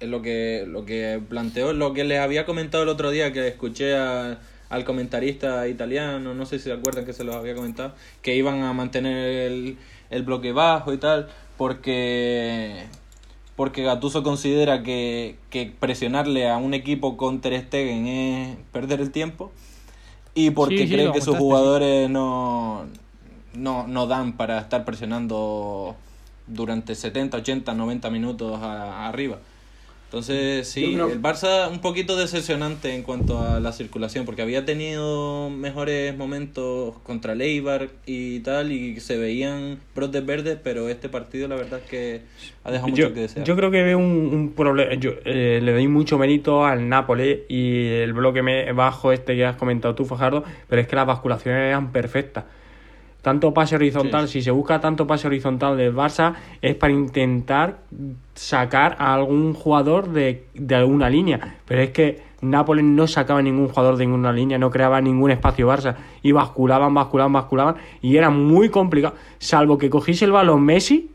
[0.00, 3.48] es lo que, lo que planteó, lo que les había comentado el otro día que
[3.48, 4.38] escuché a-
[4.70, 8.62] al comentarista italiano, no sé si se acuerdan que se los había comentado, que iban
[8.62, 9.16] a mantener
[9.52, 9.76] el,
[10.10, 12.84] el bloque bajo y tal, porque
[13.56, 19.10] porque Gattuso considera que, que presionarle a un equipo con Ter Stegen es perder el
[19.10, 19.52] tiempo
[20.34, 21.38] y porque Sí, sí, cree lo que sus sí.
[21.38, 22.86] jugadores no,
[23.54, 25.96] no, no dan para estar presionando
[26.46, 29.38] durante 70, 80, 90 minutos a- arriba.
[30.12, 34.66] Entonces, sí, creo- el Barça un poquito decepcionante en cuanto a la circulación, porque había
[34.66, 41.08] tenido mejores momentos contra el Eibar y tal, y se veían brotes verdes, pero este
[41.08, 42.20] partido la verdad es que
[42.62, 43.46] ha dejado mucho Yo, que desear.
[43.46, 44.92] yo creo que veo un, un problema.
[44.96, 49.46] Yo eh, le doy mucho mérito al Nápoles y el bloque me- bajo este que
[49.46, 52.44] has comentado tú, Fajardo, pero es que las basculaciones eran perfectas.
[53.22, 57.78] Tanto pase horizontal, Sí, si se busca tanto pase horizontal del Barça, es para intentar
[58.34, 61.58] sacar a algún jugador de, de alguna línea.
[61.66, 65.68] Pero es que Nápoles no sacaba ningún jugador de ninguna línea, no creaba ningún espacio
[65.68, 65.94] Barça.
[66.22, 67.76] Y basculaban, basculaban, basculaban.
[68.00, 69.14] Y era muy complicado.
[69.38, 71.12] Salvo que cogiese el balón Messi,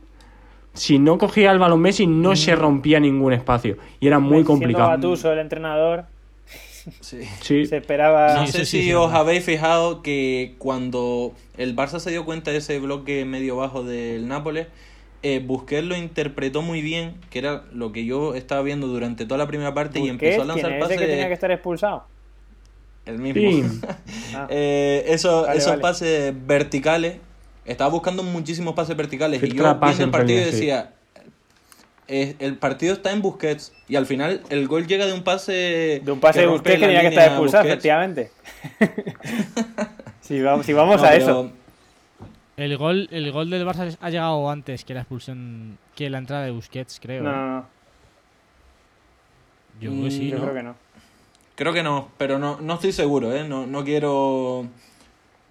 [0.73, 3.75] si no cogía el balón Messi, no se rompía ningún espacio.
[3.99, 5.33] Y era muy siendo complicado.
[5.33, 6.05] El entrenador,
[7.01, 7.19] Sí.
[7.41, 7.65] Sí.
[7.65, 8.33] se esperaba...
[8.35, 12.51] No Sí, sé sí, si os habéis fijado que cuando el Barça se dio cuenta
[12.51, 14.67] de ese bloque medio bajo del Nápoles,
[15.23, 19.37] eh, Busquets lo interpretó muy bien, que era lo que yo estaba viendo durante toda
[19.37, 21.33] la primera parte y empezó a ¿quién lanzar es ese que tenía que pases.
[21.33, 22.05] estar expulsado?
[23.05, 23.41] El mismo.
[23.41, 23.81] Sí.
[24.35, 24.47] Ah.
[24.49, 25.81] Eh, eso- Vale, esos vale.
[25.81, 27.17] pases verticales.
[27.65, 29.41] Estaba buscando muchísimos pases verticales.
[29.41, 30.51] y yo pase viendo el partido sí.
[30.51, 30.93] decía.
[32.07, 33.73] Eh, el partido está en Busquets.
[33.87, 36.01] Y al final el gol llega de un pase.
[36.03, 37.85] De un pase que de usted que tenía que estar expulsado, Busquets.
[37.85, 38.31] efectivamente.
[40.21, 41.51] si vamos, si vamos No, a eso.
[42.57, 46.43] El gol, el gol del Barça ha llegado antes que la expulsión, que la entrada
[46.45, 47.23] de Busquets, creo.
[47.23, 47.33] No, ¿eh?
[47.33, 47.65] no, no.
[49.79, 50.43] Yo creo que sí, Yo ¿no?
[50.43, 50.75] creo que no.
[51.55, 53.47] Creo que no, pero no, no estoy seguro, ¿eh?
[53.47, 54.65] No, no quiero.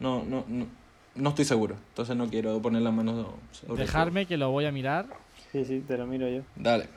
[0.00, 0.66] No, no, no,
[1.14, 1.76] no estoy seguro.
[1.90, 5.06] Entonces no quiero poner las manos sobre Dejarme que lo voy a mirar.
[5.52, 6.42] Sí, sí, te lo miro yo.
[6.56, 6.88] Dale.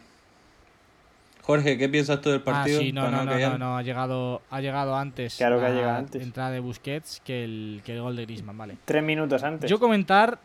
[1.43, 2.79] Jorge, ¿qué piensas tú del Ah, partido?
[2.79, 5.35] sí, no, no, no, no, no, ha llegado, ha llegado antes.
[5.38, 6.21] Claro que ha la llegado antes.
[6.21, 8.77] entrada de Busquets que el, que el gol de Griezmann, vale.
[8.85, 9.69] Tres minutos antes.
[9.69, 10.38] Yo comentar,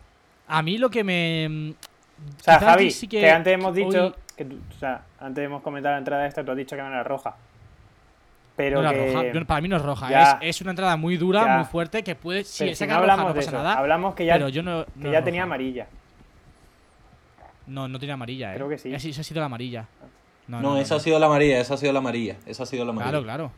[0.49, 1.75] a mí lo que me...
[2.39, 4.07] o sea, Javi, sí que, antes hemos dicho.
[4.07, 6.83] hoy- Que tú- o sea, antes hemos comentado la entrada esta, tú has dicho que
[6.83, 7.37] no era roja.
[8.57, 9.13] Pero no era que.
[9.33, 9.47] roja.
[9.47, 10.39] Para mí no es roja, Ya.
[10.41, 11.57] es, es una entrada muy dura, Ya.
[11.57, 12.45] muy fuerte, que puede...
[12.45, 13.59] Si si no roja hablamos no de pasa eso.
[13.59, 14.85] nada, Hablamos que ya, pero yo no...
[14.87, 15.49] que no ya tenía roja.
[15.55, 15.87] amarilla.
[17.67, 18.57] No, no tenía amarilla, eh.
[18.57, 18.93] Creo que sí.
[18.95, 19.87] Esa, esa ha sido la amarilla.
[20.47, 22.37] No, No, esa ha sido la amarilla, esa ha sido la amarilla.
[22.47, 23.11] Esa ha sido la amarilla.
[23.11, 23.53] Claro, claro.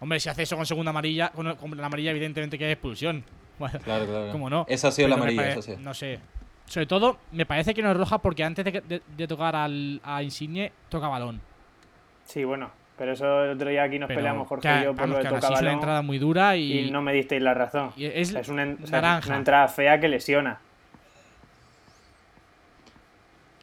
[0.00, 3.24] Hombre, si hace eso con segunda amarilla, con, con la amarilla evidentemente que es expulsión.
[3.58, 4.32] Bueno, Claro, claro.
[4.32, 4.66] ¿Cómo no?
[4.68, 5.74] Esa ha sido la Pero amarilla, esa sí.
[5.80, 6.18] No sé.
[6.66, 9.56] Sobre todo, me parece que no es roja porque antes de, que- de- de tocar
[9.56, 11.40] al, a Insigne, toca balón.
[12.26, 12.70] Sí, bueno.
[12.98, 15.10] Pero eso el otro día aquí nos Pero peleamos Jorge que- y yo por vamos,
[15.10, 15.74] lo de toca así es una balón.
[15.74, 17.92] entrada muy dura y, Y no me disteis la razón.
[17.96, 19.28] y es, es una, en- o sea, naranja.
[19.28, 20.60] una entrada fea que lesiona.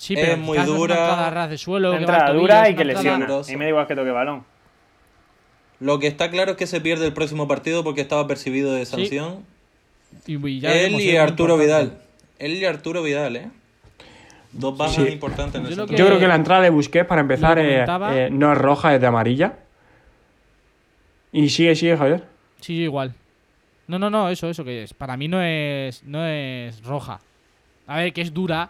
[0.03, 0.63] Sí, es pero muy dura.
[0.63, 3.27] Es una entrada a ras de suelo, que entrada tobillo, dura y que lesiona.
[3.27, 4.43] mí me da igual que toque balón.
[5.79, 8.85] Lo que está claro es que se pierde el próximo partido porque estaba percibido de
[8.85, 9.45] sanción.
[10.25, 11.57] Y, y ya Él y muy Arturo.
[11.57, 12.01] Vidal.
[12.39, 13.49] Él y Arturo Vidal, ¿eh?
[14.51, 15.01] Dos bajas Sí.
[15.07, 15.89] importantes en Yo el.
[15.89, 19.01] Yo creo que la entrada de Busquets, para empezar, eh, eh, no es roja, es
[19.01, 19.57] de amarilla.
[21.31, 22.23] Y sigue, sigue, Javier.
[22.61, 23.15] Sí, igual.
[23.87, 24.93] No, no, no, eso, eso que es.
[24.93, 27.19] Para mí no es, no es roja.
[27.87, 28.69] A ver, que es dura.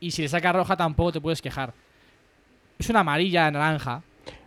[0.00, 1.72] Y si le saca roja tampoco te puedes quejar.
[2.78, 4.02] Es una amarilla naranja.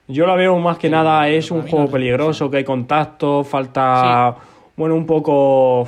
[0.08, 4.36] Yo la veo más que Sí, nada, es un juego peligroso, que hay contacto, falta,
[4.76, 5.88] bueno, un poco,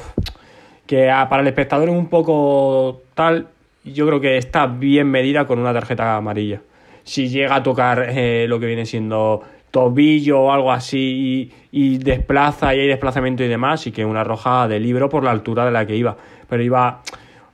[0.86, 3.47] que a- para el espectador es un poco tal,
[3.84, 6.62] yo creo que está bien medida con una tarjeta amarilla.
[7.04, 11.97] Si llega a tocar eh, lo que viene siendo tobillo o algo así y, y
[11.97, 15.65] desplaza y hay desplazamiento y demás, y que una roja de libro por la altura
[15.65, 16.15] de la que iba.
[16.47, 17.01] Pero iba,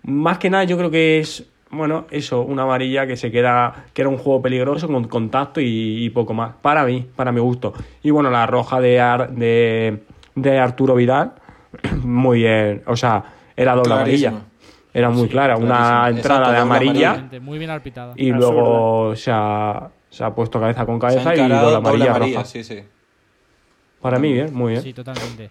[0.04, 4.01] más que nada yo creo que es, bueno, eso, una amarilla que se queda, que
[4.01, 6.55] era un juego peligroso con contacto y, y poco más.
[6.62, 7.73] Para mí, para mi gusto.
[8.03, 10.03] Y bueno, la roja de, Ar- de,
[10.36, 11.34] de Arturo Vidal,
[12.03, 13.23] muy bien, o sea,
[13.55, 14.29] era doble Clarísima.
[14.29, 14.45] amarilla.
[14.93, 17.39] Era muy Sí, clara, una entrada Exacto, de doble amarilla amarilla.
[17.39, 18.13] Muy bien arpitada.
[18.17, 22.38] y luego se ha, se ha puesto cabeza con cabeza y doble doble amarilla, amarilla,
[22.39, 22.45] roja.
[22.49, 22.84] sí, sí.
[24.01, 24.84] Para mí, bien, muy bien.
[24.84, 25.49] Sí, totalmente.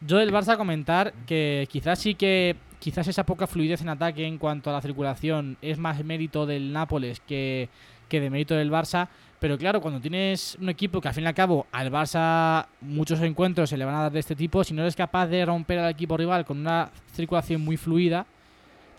[0.00, 4.38] Yo del Barça comentar que quizás sí que quizás esa poca fluidez en ataque en
[4.38, 7.68] cuanto a la circulación es más mérito del Nápoles que,
[8.08, 9.06] que de mérito del Barça.
[9.38, 13.20] Pero claro, cuando tienes un equipo que al fin y al cabo al Barça muchos
[13.20, 15.78] encuentros se le van a dar de este tipo, si no eres capaz de romper
[15.78, 18.26] al equipo rival con una circulación muy fluida,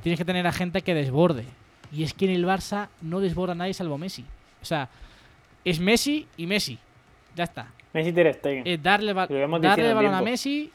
[0.01, 1.45] tienes que tener a gente que desborde.
[1.91, 4.23] Y es que en el Barça no desborda nadie salvo Messi.
[4.61, 4.89] O sea,
[5.65, 6.79] es Messi y Messi.
[7.35, 7.67] Ya está.
[7.93, 8.63] Messi Ter Stegen.
[8.65, 10.21] Eh, darle, ba- darle balón a.
[10.21, 10.71] Messi,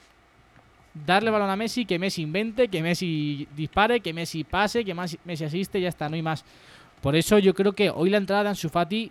[1.05, 5.45] darle balón a Messi, que Messi invente, que Messi dispare, que Messi pase, que Messi
[5.45, 6.45] asiste, ya está, no hay más.
[7.01, 9.11] Por eso yo creo que hoy la entrada de Ansu Fati,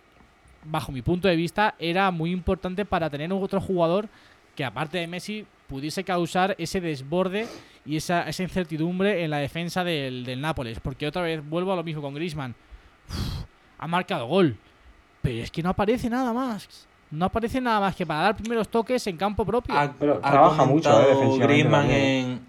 [0.63, 4.09] bajo mi punto de vista, era muy importante para tener otro jugador
[4.55, 7.47] que aparte de Messi pudiese causar ese desborde
[7.85, 10.79] y esa, incertidumbre en la defensa del, del Nápoles.
[10.79, 12.55] Porque otra vez vuelvo a lo mismo con Griezmann.
[13.09, 13.45] Uf,
[13.77, 14.57] ha marcado gol.
[15.21, 16.87] Pero es que no aparece nada más.
[17.11, 19.77] No aparece nada más que para dar primeros toques en campo propio.
[19.77, 22.39] Ha, Pero ha trabaja mucho, comentado eh, Griezmann en,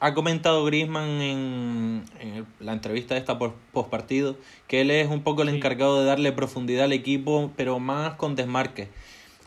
[0.00, 4.36] ha comentado Griezmann en, en la entrevista esta por post partido
[4.66, 5.56] que él es un poco el Sí.
[5.56, 8.88] encargado de darle profundidad al equipo, pero más con desmarques.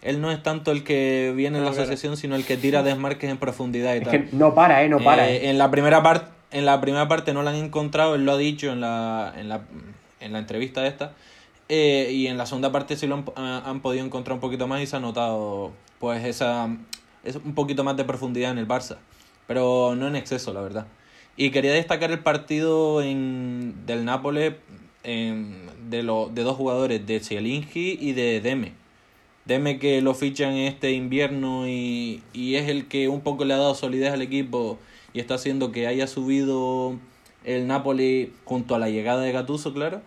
[0.04, 3.30] Él no es tanto el que viene en la asociación, sino el que tira desmarques
[3.30, 4.12] en profundidad y Es tal.
[4.12, 4.90] que no para, ¿eh?
[4.90, 5.30] No para.
[5.30, 5.50] Eh, ¿eh?
[5.50, 8.38] en la primera parte en la primera parte no la han encontrado él lo ha
[8.38, 9.62] dicho en la en la,
[10.20, 11.14] en la entrevista esta
[11.70, 14.68] Eh, y en la segunda parte sí lo han, ha- han podido encontrar un poquito
[14.68, 16.68] más y se ha notado pues esa
[17.24, 18.98] es un poquito más de profundidad en el Barça.
[19.48, 20.88] Pero no en exceso la verdad.
[21.38, 24.56] Y quería destacar el partido en, del Nápoles
[25.04, 28.74] en- de, lo, de dos jugadores de Zielinski y de Deme.
[29.46, 33.58] Deme que lo fichan este invierno y, y es el que un poco le ha
[33.58, 34.80] dado solidez al equipo
[35.14, 36.96] y está haciendo que haya subido
[37.44, 40.02] el Napoli junto a la llegada de Gattuso, claro.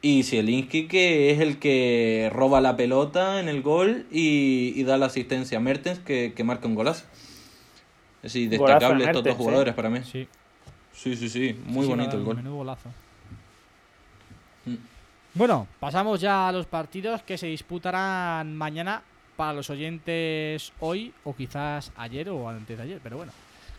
[0.00, 4.96] Y Zielinski que es el que roba la pelota en el gol y, y da
[4.96, 7.04] la asistencia a Mertens que, que marca un golazo.
[8.22, 10.00] Es decir, Golazo de destacable estos dos Mertens, jugadores para mí.
[10.04, 10.28] Sí.
[10.92, 12.36] Sí, sí, sí, muy Sí, bonito el gol.
[12.36, 12.88] Menudo golazo.
[14.66, 14.74] Mm.
[15.34, 19.02] Bueno, pasamos ya a los partidos que se disputarán mañana
[19.36, 23.32] para los oyentes hoy o quizás ayer o antes de ayer, pero bueno.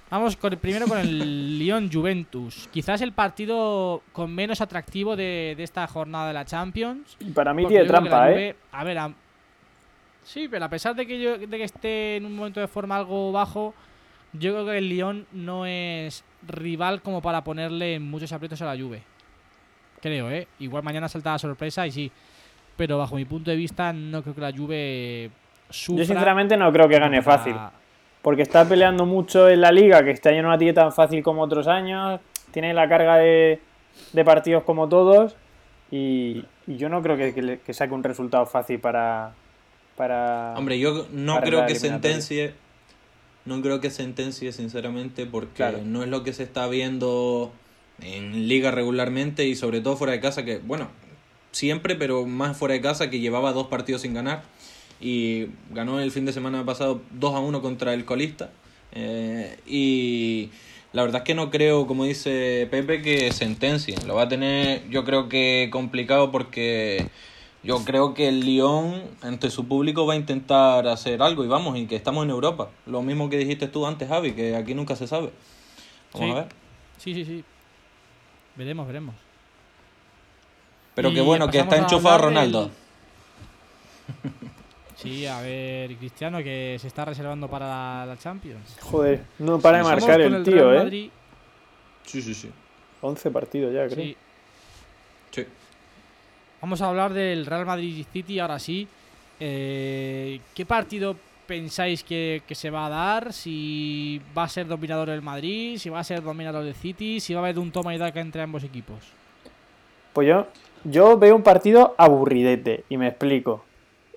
[0.09, 2.67] Vamos con, primero con el Lyon Juventus.
[2.71, 7.15] Quizás el partido con menos atractivo de, de esta jornada de la Champions.
[7.19, 8.55] Y para mí tiene trampa, ¿eh?
[8.71, 9.13] A ver, a-
[10.23, 12.95] sí, pero a pesar de que yo de que esté en un momento de forma
[12.97, 13.73] algo bajo,
[14.33, 18.81] yo creo que el Lyon no es rival como para ponerle muchos aprietos a la
[18.81, 19.03] Juve.
[20.01, 20.47] Creo, ¿eh?
[20.59, 22.11] Igual mañana salta la sorpresa y sí.
[22.77, 25.29] Pero bajo mi punto de vista no creo que la Juve
[25.69, 26.03] sufra.
[26.03, 27.53] Yo sinceramente no creo que gane fácil.
[28.21, 31.23] Porque está peleando mucho en la liga, que este año no la tiene tan fácil
[31.23, 32.19] como otros años.
[32.51, 33.59] Tiene la carga de,
[34.13, 35.35] de partidos como todos.
[35.91, 39.31] Y, y yo no creo que, que le- que saque un resultado fácil para.
[39.95, 42.53] para Hombre, yo no creo que sentencie.
[43.45, 45.79] No creo que sentencie, sinceramente, porque Claro.
[45.83, 47.51] no es lo que se está viendo
[48.01, 50.89] en liga regularmente y sobre todo fuera de casa, que, bueno,
[51.51, 54.43] siempre, pero más fuera de casa, que llevaba dos partidos sin ganar
[55.01, 58.49] y ganó el fin de semana pasado 2 a 1 contra el colista.
[58.91, 60.49] Eh, y
[60.93, 64.07] la verdad es que no creo, como dice Pepe, que sentencien.
[64.07, 67.07] Lo va a tener, yo creo que complicado porque
[67.63, 71.43] yo creo que el Lyon, ante su público, va a intentar hacer algo.
[71.43, 72.69] Y vamos, y que estamos en Europa.
[72.85, 75.29] Lo mismo que dijiste tú antes, Javi, que aquí nunca se sabe.
[76.13, 76.31] Vamos Sí.
[76.31, 76.45] a ver.
[76.97, 77.43] Sí, sí, sí.
[78.55, 79.15] Veremos, veremos.
[80.95, 82.71] Pero Y qué bueno que está enchufado hablar del- Ronaldo.
[85.01, 88.77] Sí, a ver, Cristiano, que se está reservando para la, la Champions.
[88.81, 90.77] Joder, no para de marcar el Real tío, ¿eh?
[90.77, 91.09] Madrid.
[92.03, 92.51] Sí, sí, sí.
[93.01, 94.05] 11 partidos ya, creo.
[94.05, 94.17] Sí.
[95.31, 95.45] Sí.
[96.61, 98.89] Vamos a hablar del Real Madrid City ahora sí.
[99.39, 101.15] Eh, ¿Qué partido
[101.47, 103.31] pensáis que, que se va a dar?
[103.31, 107.33] Si va a ser dominador el Madrid, si va a ser dominador el City, si
[107.33, 108.97] va a haber un toma y daca entre ambos equipos.
[110.11, 110.47] Pues yo,
[110.83, 113.63] yo veo un partido aburridete, y me explico.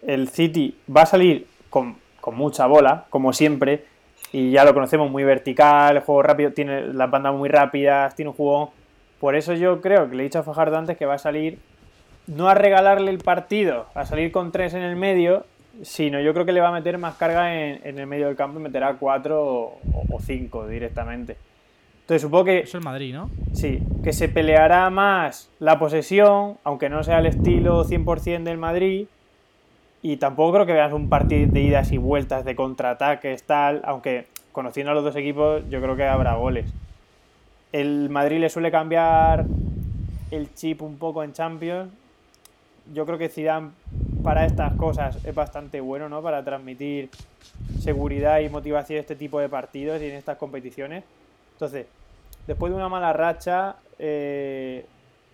[0.07, 3.85] El City va a salir con, con mucha bola, como siempre,
[4.33, 8.31] y ya lo conocemos muy vertical, el juego rápido, tiene las bandas muy rápidas, tiene
[8.31, 8.69] un jugón.
[9.21, 11.59] Por eso yo creo que le he dicho a Fajardo antes que va a salir
[12.27, 15.45] no a regalarle el partido, a salir con tres en el medio,
[15.83, 18.37] sino yo creo que le va a meter más carga en, en el medio del
[18.37, 19.79] campo y meterá cuatro o,
[20.11, 21.37] o cinco directamente.
[22.01, 23.31] Entonces supongo que Eso es Madrid, ¿no?
[23.53, 29.07] Sí, que se peleará más la posesión, aunque no sea el estilo 100% del Madrid.
[30.03, 33.81] Y tampoco creo que veas un partido de idas y vueltas, de contraataques, tal.
[33.85, 36.67] Aunque conociendo a los dos equipos, yo creo que habrá goles.
[37.71, 39.47] El Madrid le suele cambiar
[40.33, 41.93] el chip un poco en Champions.
[42.93, 43.71] Yo creo que Zidane
[44.25, 46.21] para estas cosas es bastante bueno, ¿no?
[46.21, 47.09] Para transmitir
[47.81, 51.05] seguridad y motivación en este tipo de partidos y en estas competiciones.
[51.53, 51.87] Entonces,
[52.47, 54.85] después de una mala racha, eh,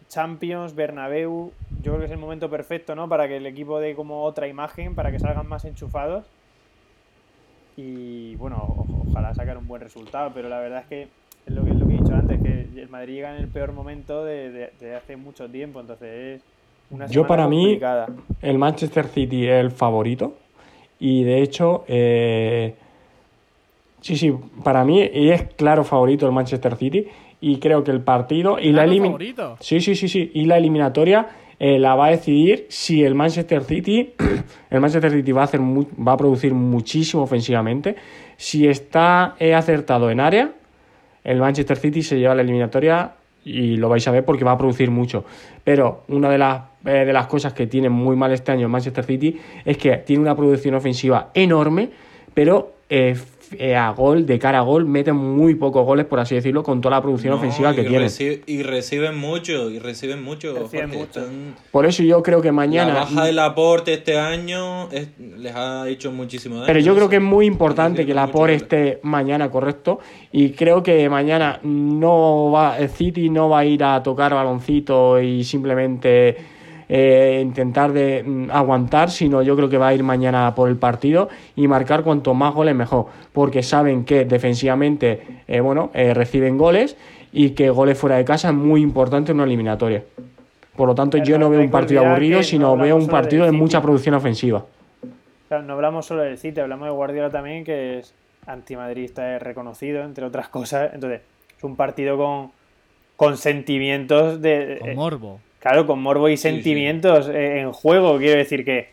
[0.09, 1.53] Champions, Bernabéu,
[1.83, 3.09] yo creo que es el momento perfecto, ¿no?
[3.09, 6.27] Para que el equipo dé como otra imagen, para que salgan más enchufados.
[7.77, 11.03] Y bueno, o- ojalá sacar un buen resultado, pero la verdad es que
[11.47, 13.49] es lo que, es lo que he dicho antes, que el Madrid llega en el
[13.49, 16.43] peor momento de, de- de hace mucho tiempo, entonces es
[16.91, 17.79] una Yo para mí-.
[18.41, 20.35] El Manchester City es el favorito.
[20.99, 22.75] Y de hecho, eh,
[24.01, 27.07] sí, sí, para mí es claro favorito el Manchester City.
[27.41, 29.57] Y creo que el partido y la Claro, elimin- favorito.
[29.61, 30.33] Sí, sí, sí, sí.
[30.35, 31.29] Y la eliminatoria
[31.61, 34.15] eh, la va a decidir si el Manchester City,
[34.71, 37.97] el Manchester City va a hacer va a producir muchísimo ofensivamente.
[38.37, 40.53] Si está eh, acertado en área,
[41.25, 44.59] el Manchester City se lleva la eliminatoria y lo vais a ver porque va a
[44.59, 45.25] producir mucho.
[45.65, 48.73] Pero una de las, eh, de las cosas que tiene muy mal este año el
[48.73, 51.91] Manchester City es que tiene una producción ofensiva enorme,
[52.35, 52.75] pero
[53.77, 56.97] a gol, de cara a gol, meten muy pocos goles, por así decirlo, con toda
[56.97, 58.09] la producción No, ofensiva que tienen.
[58.47, 60.55] y reciben mucho, y reciben mucho.
[60.55, 61.21] Reciben Jorge, mucho.
[61.21, 62.95] están- Por eso yo creo que mañana.
[62.95, 66.67] La baja del aporte este año es- les ha hecho muchísimo daño.
[66.67, 68.63] Pero yo creo que es muy importante que por goles.
[68.63, 69.99] esté mañana correcto.
[70.33, 75.21] Y creo que mañana no va, el City no va a ir a tocar baloncito
[75.21, 76.37] y simplemente
[76.89, 80.77] eh, intentar de mm, aguantar, sino yo creo que va a ir mañana por el
[80.77, 83.07] partido y marcar cuanto más goles mejor.
[83.33, 86.97] Porque saben que defensivamente eh, bueno, eh, reciben goles
[87.33, 90.03] y que goles fuera de casa es muy importante en una eliminatoria.
[90.77, 93.45] Por lo tanto, Pero yo no veo un partido aburrido, sino no veo un partido
[93.45, 94.65] de mucha producción ofensiva.
[95.49, 98.15] Claro, no hablamos solo del City, hablamos de Guardiola también, que es
[98.47, 100.91] antimadridista, es reconocido, entre otras cosas.
[100.95, 101.23] Entonces,
[101.57, 102.53] es un partido con,
[103.17, 104.77] con sentimientos de.
[104.81, 105.41] Con eh, morbo.
[105.61, 108.17] Claro, con morbo y Sí, sentimientos eh, en juego.
[108.19, 108.91] Quiero decir que,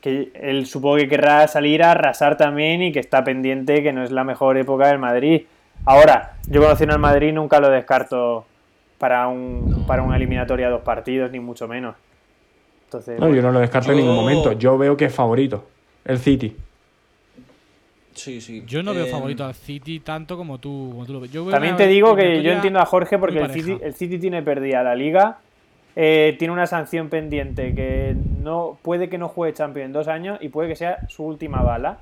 [0.00, 4.02] que él supongo que querrá salir a arrasar también y que está pendiente que no
[4.02, 5.42] es la mejor época del Madrid.
[5.84, 8.46] Ahora, yo conociendo al Madrid nunca lo descarto
[8.98, 9.86] para un No.
[9.86, 11.94] para una eliminatoria a dos partidos, ni mucho menos.
[12.86, 14.52] Entonces, No, yo no lo descarto en ningún momento.
[14.52, 15.66] Yo veo que es favorito.
[16.04, 16.56] El City.
[18.14, 18.62] Sí, sí.
[18.66, 21.30] Yo no veo Eh, favorito al City tanto como tú, como tú lo ves.
[21.30, 24.18] Yo veo También te digo que yo entiendo a Jorge porque el City, el City
[24.18, 25.38] tiene perdida la liga,
[25.96, 30.38] eh, tiene una sanción pendiente que no puede que no juegue Champions en dos años
[30.42, 31.98] y puede que sea su última bala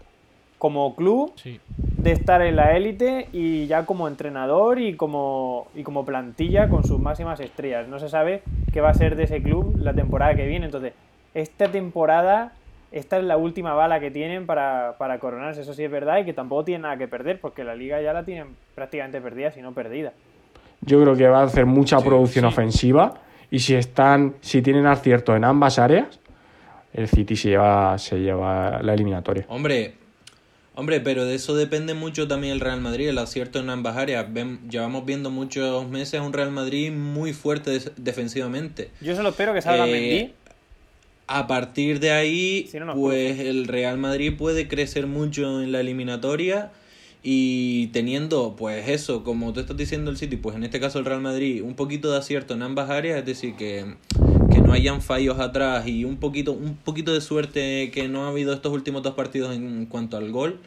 [0.58, 1.60] como club Sí.
[1.76, 6.84] de estar en la élite y ya como entrenador y como, y como plantilla con
[6.84, 7.86] sus máximas estrellas.
[7.88, 8.42] No se sabe
[8.72, 10.64] qué va a ser de ese club la temporada que viene.
[10.66, 10.94] Entonces,
[11.34, 12.52] esta temporada,
[12.92, 15.60] esta es la última bala que tienen para, para coronarse.
[15.62, 18.12] Eso sí es verdad y que tampoco tienen nada que perder porque la liga ya
[18.12, 20.12] la tienen prácticamente perdida, si no perdida.
[20.80, 22.48] Yo creo que va a hacer mucha Sí, producción sí.
[22.48, 23.14] ofensiva.
[23.50, 26.18] Y si están, si tienen acierto en ambas áreas,
[26.92, 29.44] el City se lleva, se lleva la eliminatoria.
[29.48, 29.94] Hombre,
[30.74, 34.32] hombre, pero de eso depende mucho también el Real Madrid, el acierto en ambas áreas.
[34.32, 38.90] Ven- llevamos viendo muchos meses a un Real Madrid muy fuerte des- defensivamente.
[39.00, 40.32] Yo solo espero que salga Eh, Mendy.
[41.26, 45.72] A partir de ahí, Si no, nos pues el Real Madrid puede crecer mucho en
[45.72, 46.70] la eliminatoria
[47.26, 51.06] y teniendo, pues eso, como tú estás diciendo el City, pues en este caso el
[51.06, 53.94] Real Madrid, un poquito de acierto en ambas áreas, es decir, que,
[54.52, 58.28] que no hayan fallos atrás y un poquito, un poquito de suerte que no ha
[58.28, 60.60] habido estos últimos dos partidos en cuanto al gol,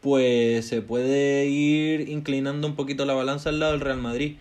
[0.00, 4.34] pues se puede ir inclinando un poquito la balanza al lado del Real Madrid.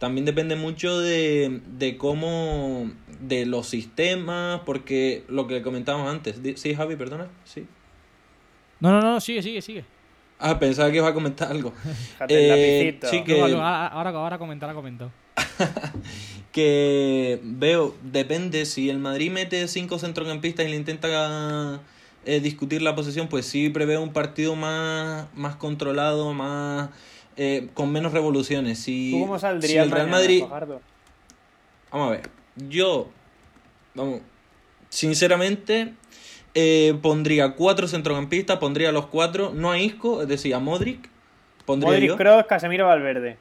[0.00, 6.40] También depende mucho de, de cómo, de los sistemas, porque lo que comentábamos antes.
[6.60, 7.64] Sí, Javi, perdona, sí.
[8.80, 9.84] No, no, no, sigue, sigue, sigue.
[10.44, 11.72] Ah, pensaba que iba a comentar algo.
[12.28, 15.10] Eh, sí, que- No, ahora, ahora, ahora comenta, ahora comento.
[16.52, 21.80] que veo, depende, si el Madrid mete cinco centrocampistas y le intenta
[22.24, 26.90] eh, discutir la posesión, pues sí preveo un partido más, más controlado, más
[27.36, 28.78] eh, con menos revoluciones.
[28.80, 30.40] Si, ¿Tú cómo si saldrías el Real Madrid...
[30.42, 30.80] Fajardo?
[31.90, 33.08] Vamos a ver, yo,
[33.94, 34.20] vamos,
[34.88, 35.94] sinceramente,
[36.54, 41.08] eh, pondría cuatro centrocampistas, pondría a los cuatro, no a Isco, es decir, a Modric,
[41.64, 43.36] pondría Modric, yo, Kroos, Casemiro, Valverde.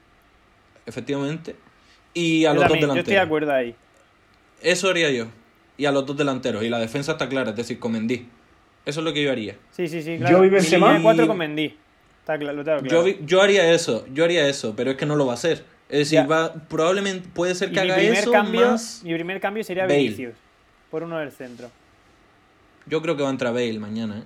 [0.86, 1.56] efectivamente,
[2.14, 3.26] y a Yo los también, dos yo estoy de delanteros.
[3.26, 3.76] acuerdo ahí.
[4.62, 5.26] Eso haría yo.
[5.78, 6.64] Y a los dos delanteros.
[6.64, 8.28] Y la defensa está clara, es decir, con Mendy.
[8.86, 9.56] Eso es lo que yo haría.
[9.72, 10.42] Sí, sí, sí, Yo claro.
[10.42, 11.78] vi Mi Benzema línea de cuatro y- con Mendy.
[12.20, 12.90] Está claro, lo tengo claro.
[12.98, 15.36] Yo, vi- yo haría eso, yo haría eso, pero es que no lo va a
[15.36, 15.64] hacer.
[15.90, 16.28] Es decir, Ya.
[16.28, 19.02] va, probablemente puede ser Y que mi haga primer, eso cambio, más...
[19.04, 19.98] mi primer cambio sería Bale.
[19.98, 20.36] Vinicius.
[20.92, 21.72] Por uno del centro.
[22.88, 24.24] Yo creo que va a entrar Bale mañana, ¿eh?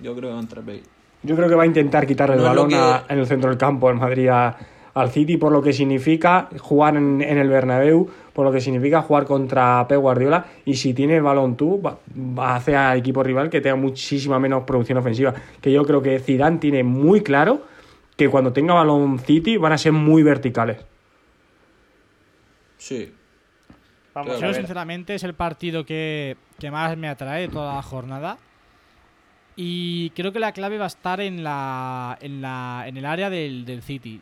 [0.00, 0.82] Yo creo que va a entrar Bale.
[1.22, 3.50] Yo creo que va a intentar quitar el No balón que- a- en el centro
[3.50, 4.56] del campo el Madrid a-
[4.94, 9.02] al City por lo que significa jugar en, en el Bernabéu, por lo que significa
[9.02, 12.98] jugar contra Pep Guardiola y si tiene el balón tú va, va a hacer al
[12.98, 17.20] equipo rival que tenga muchísima menos producción ofensiva, que yo creo que Zidane tiene muy
[17.22, 17.62] claro
[18.16, 20.78] que cuando tenga balón City van a ser muy verticales.
[22.76, 23.12] Sí.
[24.18, 24.40] Vamos.
[24.40, 24.56] Yo, a ver.
[24.56, 28.38] sinceramente, es el partido que, que más me atrae de toda la jornada.
[29.54, 33.30] Y creo que la clave va a estar en, la, en, la, en el área
[33.30, 34.20] del, del City.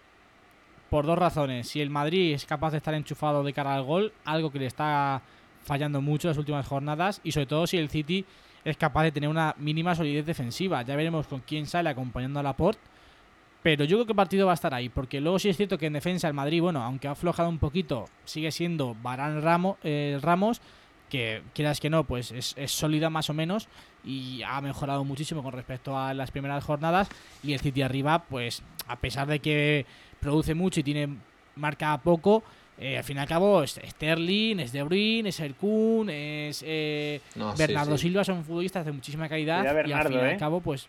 [0.91, 1.69] Por dos razones.
[1.69, 4.67] Si el Madrid es capaz de estar enchufado de cara al gol, algo que le
[4.67, 5.21] está
[5.65, 7.21] fallando mucho las últimas jornadas.
[7.25, 8.25] Y sobre todo si el City
[8.65, 10.83] es capaz de tener una mínima solidez defensiva.
[10.83, 12.81] Ya veremos con quién sale acompañando a Laporte.
[13.67, 15.77] Pero yo creo que el partido va a estar ahí, porque luego sí es cierto
[15.77, 19.77] que en defensa el Madrid, bueno, aunque ha aflojado un poquito, sigue siendo Barán Ramos,
[19.83, 20.61] eh, Ramos
[21.11, 23.67] que quieras que no, pues es, es sólida más o menos
[24.05, 27.09] y ha mejorado muchísimo con respecto a las primeras jornadas.
[27.43, 29.85] Y el City arriba, pues a pesar de que
[30.21, 31.17] produce mucho y tiene
[31.57, 32.45] marca poco,
[32.79, 37.21] eh, al fin y al cabo es Sterling, es De Bruyne, es Erkun, es eh,
[37.35, 38.03] No, Bernardo sí.
[38.03, 39.59] Silva, son futbolistas de muchísima calidad.
[39.59, 40.37] Cuidado, y al Bernardo, fin y al eh.
[40.37, 40.89] cabo, pues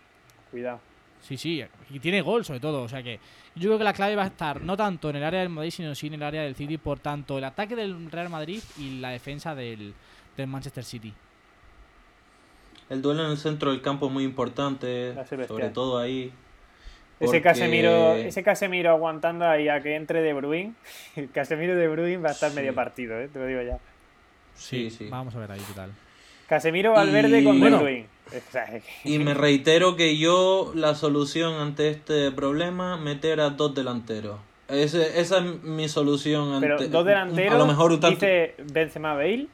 [0.52, 0.78] Cuidado.
[1.20, 2.82] Sí, sí, y tiene gol sobre todo.
[2.82, 3.18] O sea que
[3.54, 5.70] yo creo que la clave va a estar no tanto en el área del Madrid,
[5.70, 6.78] sino sí en el área del City.
[6.78, 9.94] Por tanto, el ataque del Real Madrid y la defensa del,
[10.36, 11.12] del Manchester City.
[12.88, 15.14] El duelo en el centro del campo es muy importante,
[15.48, 16.32] sobre todo ahí.
[17.20, 20.72] Ese Casemiro, ese Casemiro aguantando ahí a que entre De Bruyne.
[21.16, 22.56] El Casemiro de Bruyne va a estar Sí.
[22.56, 23.28] medio partido, ¿eh?
[23.28, 23.78] te lo digo ya.
[24.54, 25.08] Sí, sí.
[25.10, 25.90] Vamos a ver ahí qué tal.
[26.48, 27.60] Casemiro Valverde Y- con.
[27.60, 28.06] De Bruyne.
[29.04, 34.38] Y me reitero que yo, la solución ante este problema, meter a dos delanteros.
[34.68, 39.46] Ese- esa es mi solución ante Pero dos delanteros, A lo mejor dice Benzema Bale.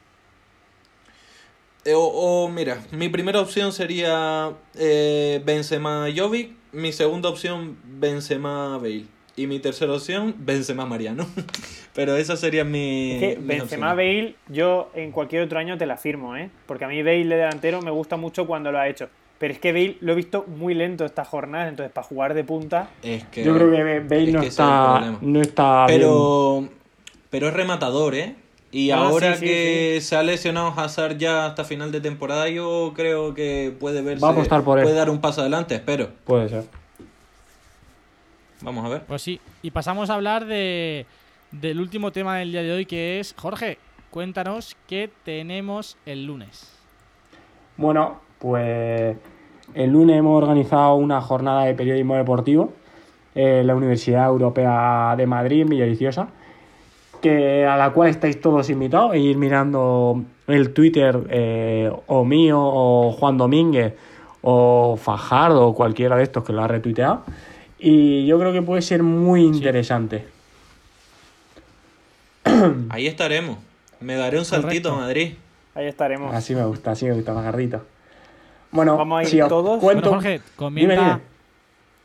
[1.84, 8.78] Eh, O, o, mira, mi primera opción sería eh, Benzema Jovic, mi segunda opción Benzema
[8.78, 9.04] Bale.
[9.36, 11.26] Y mi tercera opción, Benzema Mariano.
[11.94, 13.12] Pero esa sería mi.
[13.12, 13.96] Es que Benzema opciones.
[13.96, 16.50] Bale, yo en cualquier otro año te la firmo, ¿eh?
[16.66, 19.08] Porque a mí Bale de delantero me gusta mucho cuando lo ha hecho.
[19.38, 22.44] Pero es que Bale lo he visto muy lento estas jornadas, entonces para jugar de
[22.44, 22.90] punta.
[23.02, 26.00] Es que, Yo creo que Bale es no, que es está, no está bien.
[26.00, 26.68] Pero,
[27.30, 28.36] pero es rematador, ¿eh?
[28.70, 32.48] Y Ah, ahora sí, sí, que se ha lesionado Hazard ya hasta final de temporada,
[32.48, 34.20] yo creo que puede verse.
[34.22, 34.84] Va a apostar por él.
[34.84, 36.10] Puede dar un paso adelante, espero.
[36.24, 36.64] Puede ser.
[38.64, 39.02] Vamos a ver.
[39.06, 39.40] Pues sí.
[39.62, 41.06] Y pasamos a hablar de,
[41.52, 43.78] del último tema del día de hoy, que es, Jorge,
[44.10, 46.74] cuéntanos qué tenemos el lunes.
[47.76, 49.16] Bueno, pues
[49.74, 52.72] el lunes hemos organizado una jornada de periodismo deportivo
[53.34, 56.28] en la Universidad Europea de Madrid, en Villaviciosa,
[57.20, 62.60] que, a la cual estáis todos invitados a ir mirando el Twitter eh, o mío
[62.60, 63.94] o Juan Domínguez
[64.42, 67.22] o Fajardo o cualquiera de estos que lo ha retuiteado.
[67.86, 70.24] Y yo creo que puede ser muy interesante.
[72.88, 73.58] Ahí estaremos.
[74.00, 74.92] Me daré un saltito Correcto.
[74.94, 75.34] a Madrid.
[75.74, 76.34] Ahí estaremos.
[76.34, 77.82] Así me gusta, así me gusta, Fajarrito.
[78.70, 79.80] Bueno, Vamos a ir si os todos.
[79.80, 80.94] cuento Bueno, Jorge, Dime, comenta.
[80.94, 81.20] dime.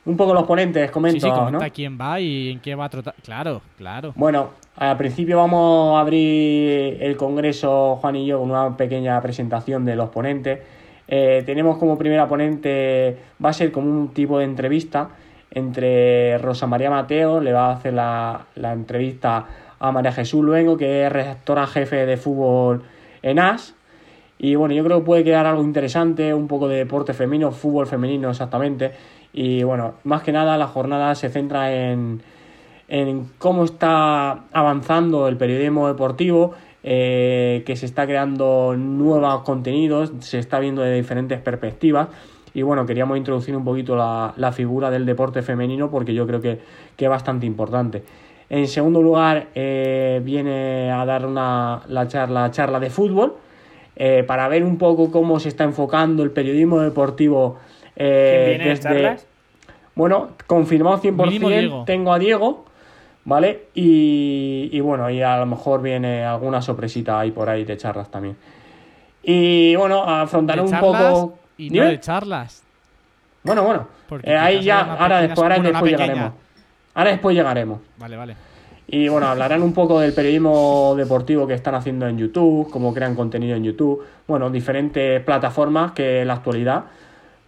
[0.06, 1.74] Un poco los ponentes, comento, Sí, sí, comenta ¿no?
[1.74, 3.16] quién va y en qué va a tratar.
[3.24, 4.12] Claro, claro.
[4.18, 9.86] Bueno, al principio vamos a abrir el congreso, Juan y yo, con una pequeña presentación
[9.86, 10.60] de los ponentes.
[11.08, 15.10] Eh, tenemos como primera ponente, va a ser como un tipo de entrevista
[15.52, 19.46] entre Rosa María Mateo, le va a hacer la, la entrevista
[19.80, 22.84] a María Jesús Luengo, que es redactora jefe de fútbol
[23.22, 23.76] en AS.
[24.38, 27.88] Y bueno, yo creo que puede quedar algo interesante, un poco de deporte femenino, fútbol
[27.88, 28.92] femenino exactamente.
[29.34, 32.22] Y bueno, más que nada la jornada se centra en,
[32.88, 40.40] en cómo está avanzando el periodismo deportivo, eh, que se está creando nuevos contenidos, se
[40.40, 42.08] está viendo de diferentes perspectivas.
[42.60, 46.42] Y bueno, queríamos introducir un poquito la, la figura del deporte femenino porque yo creo
[46.42, 46.60] que,
[46.98, 48.04] que es bastante importante.
[48.50, 53.36] En segundo lugar, eh, viene a dar una, la charla, charla de fútbol
[53.96, 57.60] eh, para ver un poco cómo se está enfocando el periodismo deportivo.
[57.96, 59.28] eh, ¿Quién viene de charlas?
[59.96, 61.84] Bueno, confirmado 100%, Mínimo Diego.
[61.86, 62.66] tengo a Diego,
[63.24, 63.68] ¿vale?
[63.74, 68.12] Y, y bueno, y a lo mejor viene alguna sorpresita ahí por ahí de charlas
[68.12, 68.36] también.
[69.24, 71.40] Y bueno, afrontaré un poco...
[71.60, 71.86] Y Dime.
[71.86, 72.64] no de charlas.
[73.44, 73.88] Bueno, bueno,
[74.24, 75.98] eh, ahí ya, ahora después, ahora después pequeña.
[76.06, 76.34] llegaremos.
[76.94, 77.80] Ahora después llegaremos.
[77.98, 78.36] Vale, vale.
[78.88, 83.14] Y bueno, hablarán un poco del periodismo deportivo que están haciendo en YouTube, cómo crean
[83.14, 86.86] contenido en YouTube, bueno, diferentes plataformas que en la actualidad,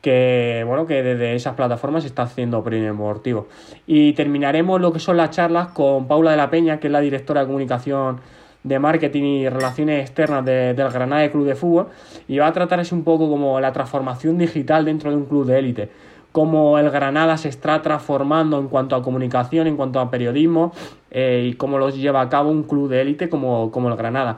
[0.02, 3.48] que bueno, que desde esas plataformas se está haciendo periodismo deportivo.
[3.88, 7.00] Y terminaremos lo que son las charlas con Paula de la Peña, que es la
[7.00, 8.20] directora de comunicación
[8.64, 11.88] de marketing y relaciones externas de- del Granada Club de Fútbol,
[12.28, 15.60] y va a tratarse un poco como la transformación digital dentro de un club de
[15.60, 15.90] élite
[16.32, 20.72] cómo el Granada se está transformando en cuanto a comunicación, en cuanto a periodismo
[21.10, 24.38] eh, y cómo los lleva a cabo un club de élite como, como el Granada.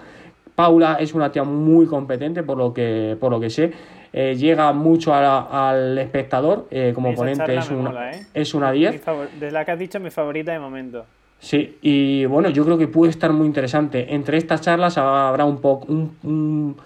[0.55, 3.73] Paula es una tía muy competente por lo que, por lo que sé.
[4.11, 8.25] Eh, llega mucho a al espectador eh, como Esa ponente charla es una, mola, ¿eh?
[8.33, 11.05] es una Mi 10 favor- De la que has dicho, mi favorita de momento.
[11.43, 14.15] Sí, y bueno, yo creo que puede estar muy interesante.
[14.15, 16.77] Entre estas charlas habrá un poco un, un,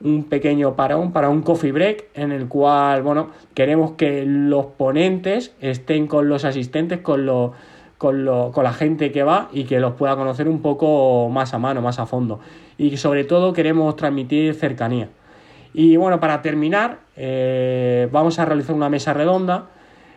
[0.00, 5.54] un pequeño parón para un coffee break en el cual, bueno, queremos que los ponentes
[5.60, 7.52] estén con los asistentes, con los
[7.96, 11.54] con, lo- con la gente que va y que los pueda conocer un poco más
[11.54, 12.40] a mano, más a fondo.
[12.76, 15.10] Y sobre todo queremos transmitir cercanía.
[15.72, 19.66] Y bueno, para terminar, eh, vamos a realizar una mesa redonda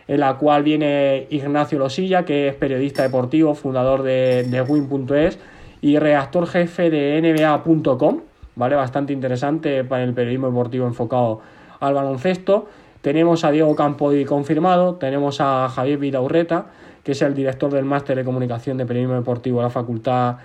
[0.08, 5.40] en la cual viene Ignacio Losilla, que es periodista deportivo, fundador de, de Win.es
[5.82, 8.22] y redactor jefe de NBA.com,
[8.56, 8.76] ¿vale?
[8.76, 11.42] Bastante interesante para el periodismo deportivo enfocado
[11.80, 12.68] al baloncesto.
[13.02, 16.68] Tenemos a Diego Campoy confirmado, tenemos a Javier Vidaurreta,
[17.04, 20.38] que es el director del máster de comunicación de periodismo deportivo de la Facultad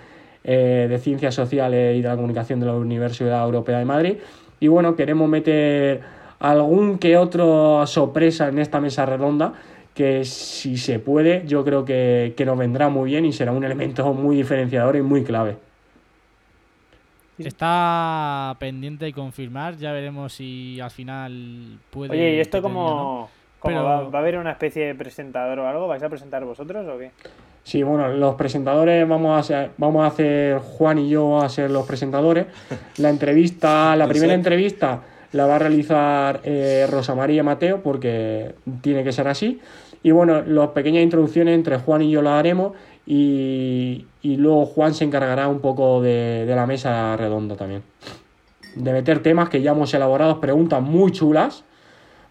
[0.43, 4.17] eh, de Ciencias Sociales y de la Comunicación de la Universidad Europea de Madrid.
[4.59, 6.01] Y bueno, queremos meter
[6.41, 9.53] algún que otro sorpresa en esta mesa redonda
[9.93, 13.63] que si se puede yo creo que, que nos vendrá muy bien y será un
[13.63, 15.57] elemento muy diferenciador y muy clave.
[17.37, 19.75] Está pendiente de confirmar.
[19.77, 22.11] Ya veremos si al final puede.
[22.11, 22.89] Oye, ¿y esto pretender o no.
[22.95, 23.29] cómo,
[23.59, 25.87] cómo Pero- va, va a haber una especie de presentador o algo?
[25.87, 27.11] ¿Vais a presentar vosotros o qué?
[27.63, 31.69] Sí, bueno, los presentadores vamos a ser, vamos a hacer Juan y yo a ser
[31.71, 32.47] los presentadores.
[32.97, 35.01] La entrevista, la ¿En primera entrevista
[35.31, 39.59] la va a realizar eh, Rosa María Mateo porque tiene que ser así.
[40.03, 42.73] Y bueno, las pequeñas introducciones entre Juan y yo las haremos
[43.05, 47.83] y, y luego Juan se encargará un poco de, de la mesa redonda también.
[48.75, 51.63] De meter temas que ya hemos elaborado, preguntas muy chulas,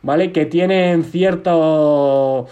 [0.02, 0.32] ¿vale?
[0.32, 2.48] Que tienen cierto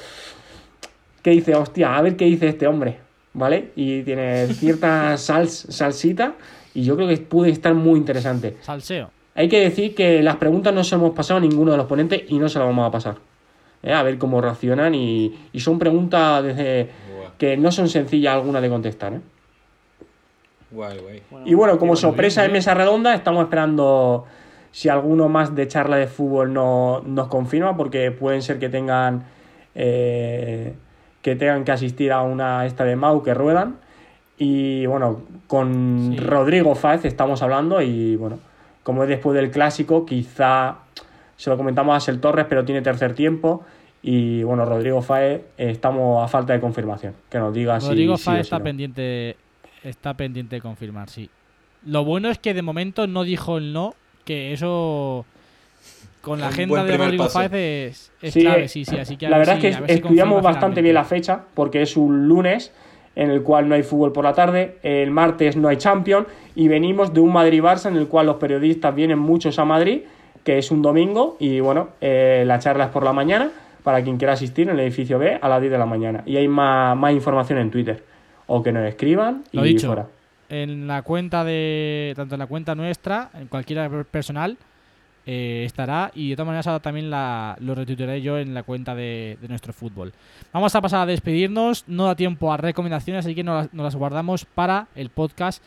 [1.23, 2.99] que dice, hostia, a ver qué dice este hombre,
[3.35, 3.73] ¿vale?
[3.77, 6.35] Y tiene cierta sals, salsita
[6.75, 8.57] y yo creo que puede estar muy interesante.
[8.63, 9.11] Salseo.
[9.39, 11.87] Hay que decir que las preguntas no se las hemos pasado a ninguno de los
[11.87, 13.15] ponentes y no se las vamos a pasar.
[13.85, 13.93] ¿eh?
[13.93, 16.89] A ver cómo reaccionan y, y son preguntas desde
[17.39, 19.21] que no son sencillas algunas de contestar, ¿eh?
[20.73, 21.23] Guay, guay.
[21.45, 22.51] Y bueno, como sorpresa bien.
[22.51, 24.25] en mesa redonda, estamos esperando
[24.73, 29.23] si alguno más de charla de fútbol no, nos confirma, porque pueden ser que tengan
[29.77, 30.75] eh,
[31.23, 33.77] que tengan que asistir a una esta de Mau que ruedan.
[34.37, 36.17] Y bueno, con Sí.
[36.19, 38.41] Rodrigo Fáez estamos hablando y bueno,
[38.89, 40.79] como es después del clásico, quizá
[41.37, 43.63] se lo comentamos a Sel Torres, pero tiene tercer tiempo.
[44.03, 47.13] Y bueno, Rodrigo Fáez, eh, estamos a falta de confirmación.
[47.29, 48.65] Que nos diga si- Rodrigo si Fáez o si está no.
[48.65, 49.37] pendiente
[49.85, 51.29] está pendiente de confirmar, sí.
[51.85, 55.27] Lo bueno es que de momento no dijo el no, que eso
[56.23, 57.41] con la agenda de Rodrigo paso.
[57.41, 59.77] Fáez es, es Sí, clave, eh, sí, sí, así que la ver verdad si- es
[59.77, 62.73] que si estudiamos bastante bien la fecha, porque es un lunes
[63.19, 66.69] en el cual no hay fútbol por la tarde, el martes no hay Champions, y
[66.69, 70.03] venimos de un Madrid-Barça en el cual los periodistas vienen muchos a Madrid,
[70.45, 73.51] que es un domingo, y bueno, eh, la charla es por la mañana,
[73.83, 76.23] para quien quiera asistir en el edificio B a las 10 de la mañana.
[76.27, 78.03] Y hay más, más información en Twitter,
[78.47, 79.89] o que nos escriban Lo y dicho.
[79.89, 80.07] fuera.
[80.49, 84.57] En la cuenta de tanto en la cuenta nuestra, en cualquiera per- personal
[85.31, 88.95] eh, estará y de todas maneras ahora también la, lo retuitearé yo en la cuenta
[88.95, 90.15] de, de nuestro fútbol.
[90.55, 93.85] Vamos a pasar a despedirnos, no da tiempo a recomendaciones, así que nos las, nos
[93.85, 95.63] las guardamos para el podcast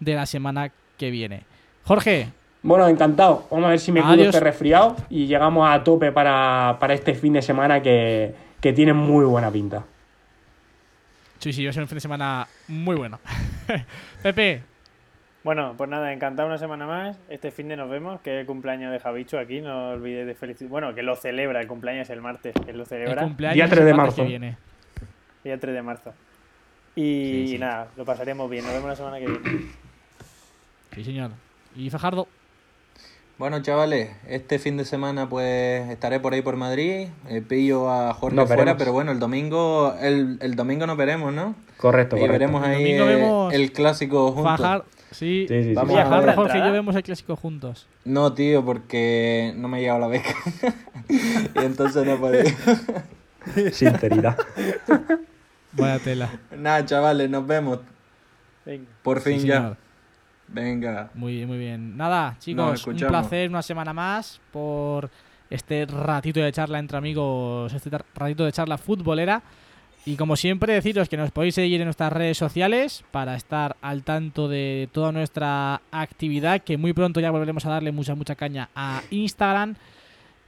[0.00, 1.44] de la semana que viene.
[1.84, 2.28] Jorge,
[2.62, 3.46] Bueno, encantado.
[3.50, 4.26] Vamos a ver si me Adiós.
[4.34, 8.92] este resfriado y llegamos a tope para, para este fin de semana que, que tiene
[8.92, 9.82] muy buena pinta.
[11.38, 13.18] sí, sí, va a ser un fin de semana muy bueno.
[14.22, 14.62] Pepe,
[15.46, 17.16] Bueno, pues nada, encantado una semana más.
[17.28, 20.34] Este fin de nos vemos, que es el cumpleaños de Javicho aquí, no olvidéis de
[20.34, 20.68] felicitar.
[20.68, 23.64] Bueno, que lo celebra, el cumpleaños es el martes, que lo el celebra, cumpleaños Día
[23.66, 24.22] es 3 de el martes marzo.
[24.24, 24.58] que viene.
[25.44, 26.12] día 3 de marzo.
[26.96, 27.02] Y,
[27.46, 27.58] Sí, sí.
[27.60, 29.66] nada, lo pasaremos bien, nos vemos la semana que viene.
[30.96, 31.30] Sí, señor.
[31.76, 32.26] Y Fajardo,
[33.38, 37.06] Bueno, chavales, este fin de semana pues estaré por ahí por Madrid.
[37.28, 38.78] eh, pillo a Jorge Nos fuera, veremos.
[38.80, 41.54] pero bueno, el domingo el, el domingo nos veremos, ¿no?
[41.76, 42.32] Correcto, Y correcto.
[42.32, 44.56] veremos El ahí domingo eh, vemos el clásico juntos.
[44.58, 44.84] Fajar,
[45.16, 45.74] sí, Sí, sí, sí.
[45.74, 46.34] Vamos a.
[46.34, 47.86] Jorge y yo vemos el clásico juntos.
[48.04, 50.34] No, tío, porque no me ha llegado la beca.
[51.08, 52.44] y entonces no podía.
[53.72, 54.36] Sinceridad.
[55.72, 56.30] Vaya tela.
[56.56, 57.80] Nada, chavales, nos vemos.
[58.64, 58.86] Venga.
[59.02, 59.56] Por fin Sí, ya.
[59.56, 59.76] señor.
[60.48, 61.10] Venga.
[61.14, 61.96] Muy, muy bien.
[61.96, 65.10] Nada, chicos, un placer una semana más por
[65.50, 69.42] este ratito de charla entre amigos, este ratito de charla futbolera.
[70.06, 74.04] Y como siempre, deciros que nos podéis seguir en nuestras redes sociales para estar al
[74.04, 78.68] tanto de toda nuestra actividad, que muy pronto ya volveremos a darle mucha, mucha caña
[78.76, 79.74] a Instagram.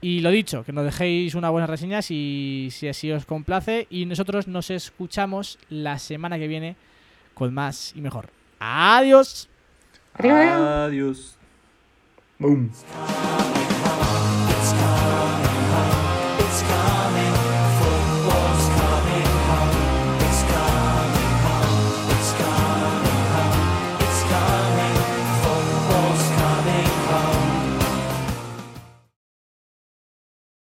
[0.01, 3.89] Y lo dicho, que nos dejéis una buena reseña si, si así os complace.
[3.91, 6.77] Y nosotros nos escuchamos la semana que viene
[7.35, 8.31] con más y mejor.
[8.61, 9.49] Adiós.
[10.15, 11.37] Adiós.
[12.39, 12.71] Boom.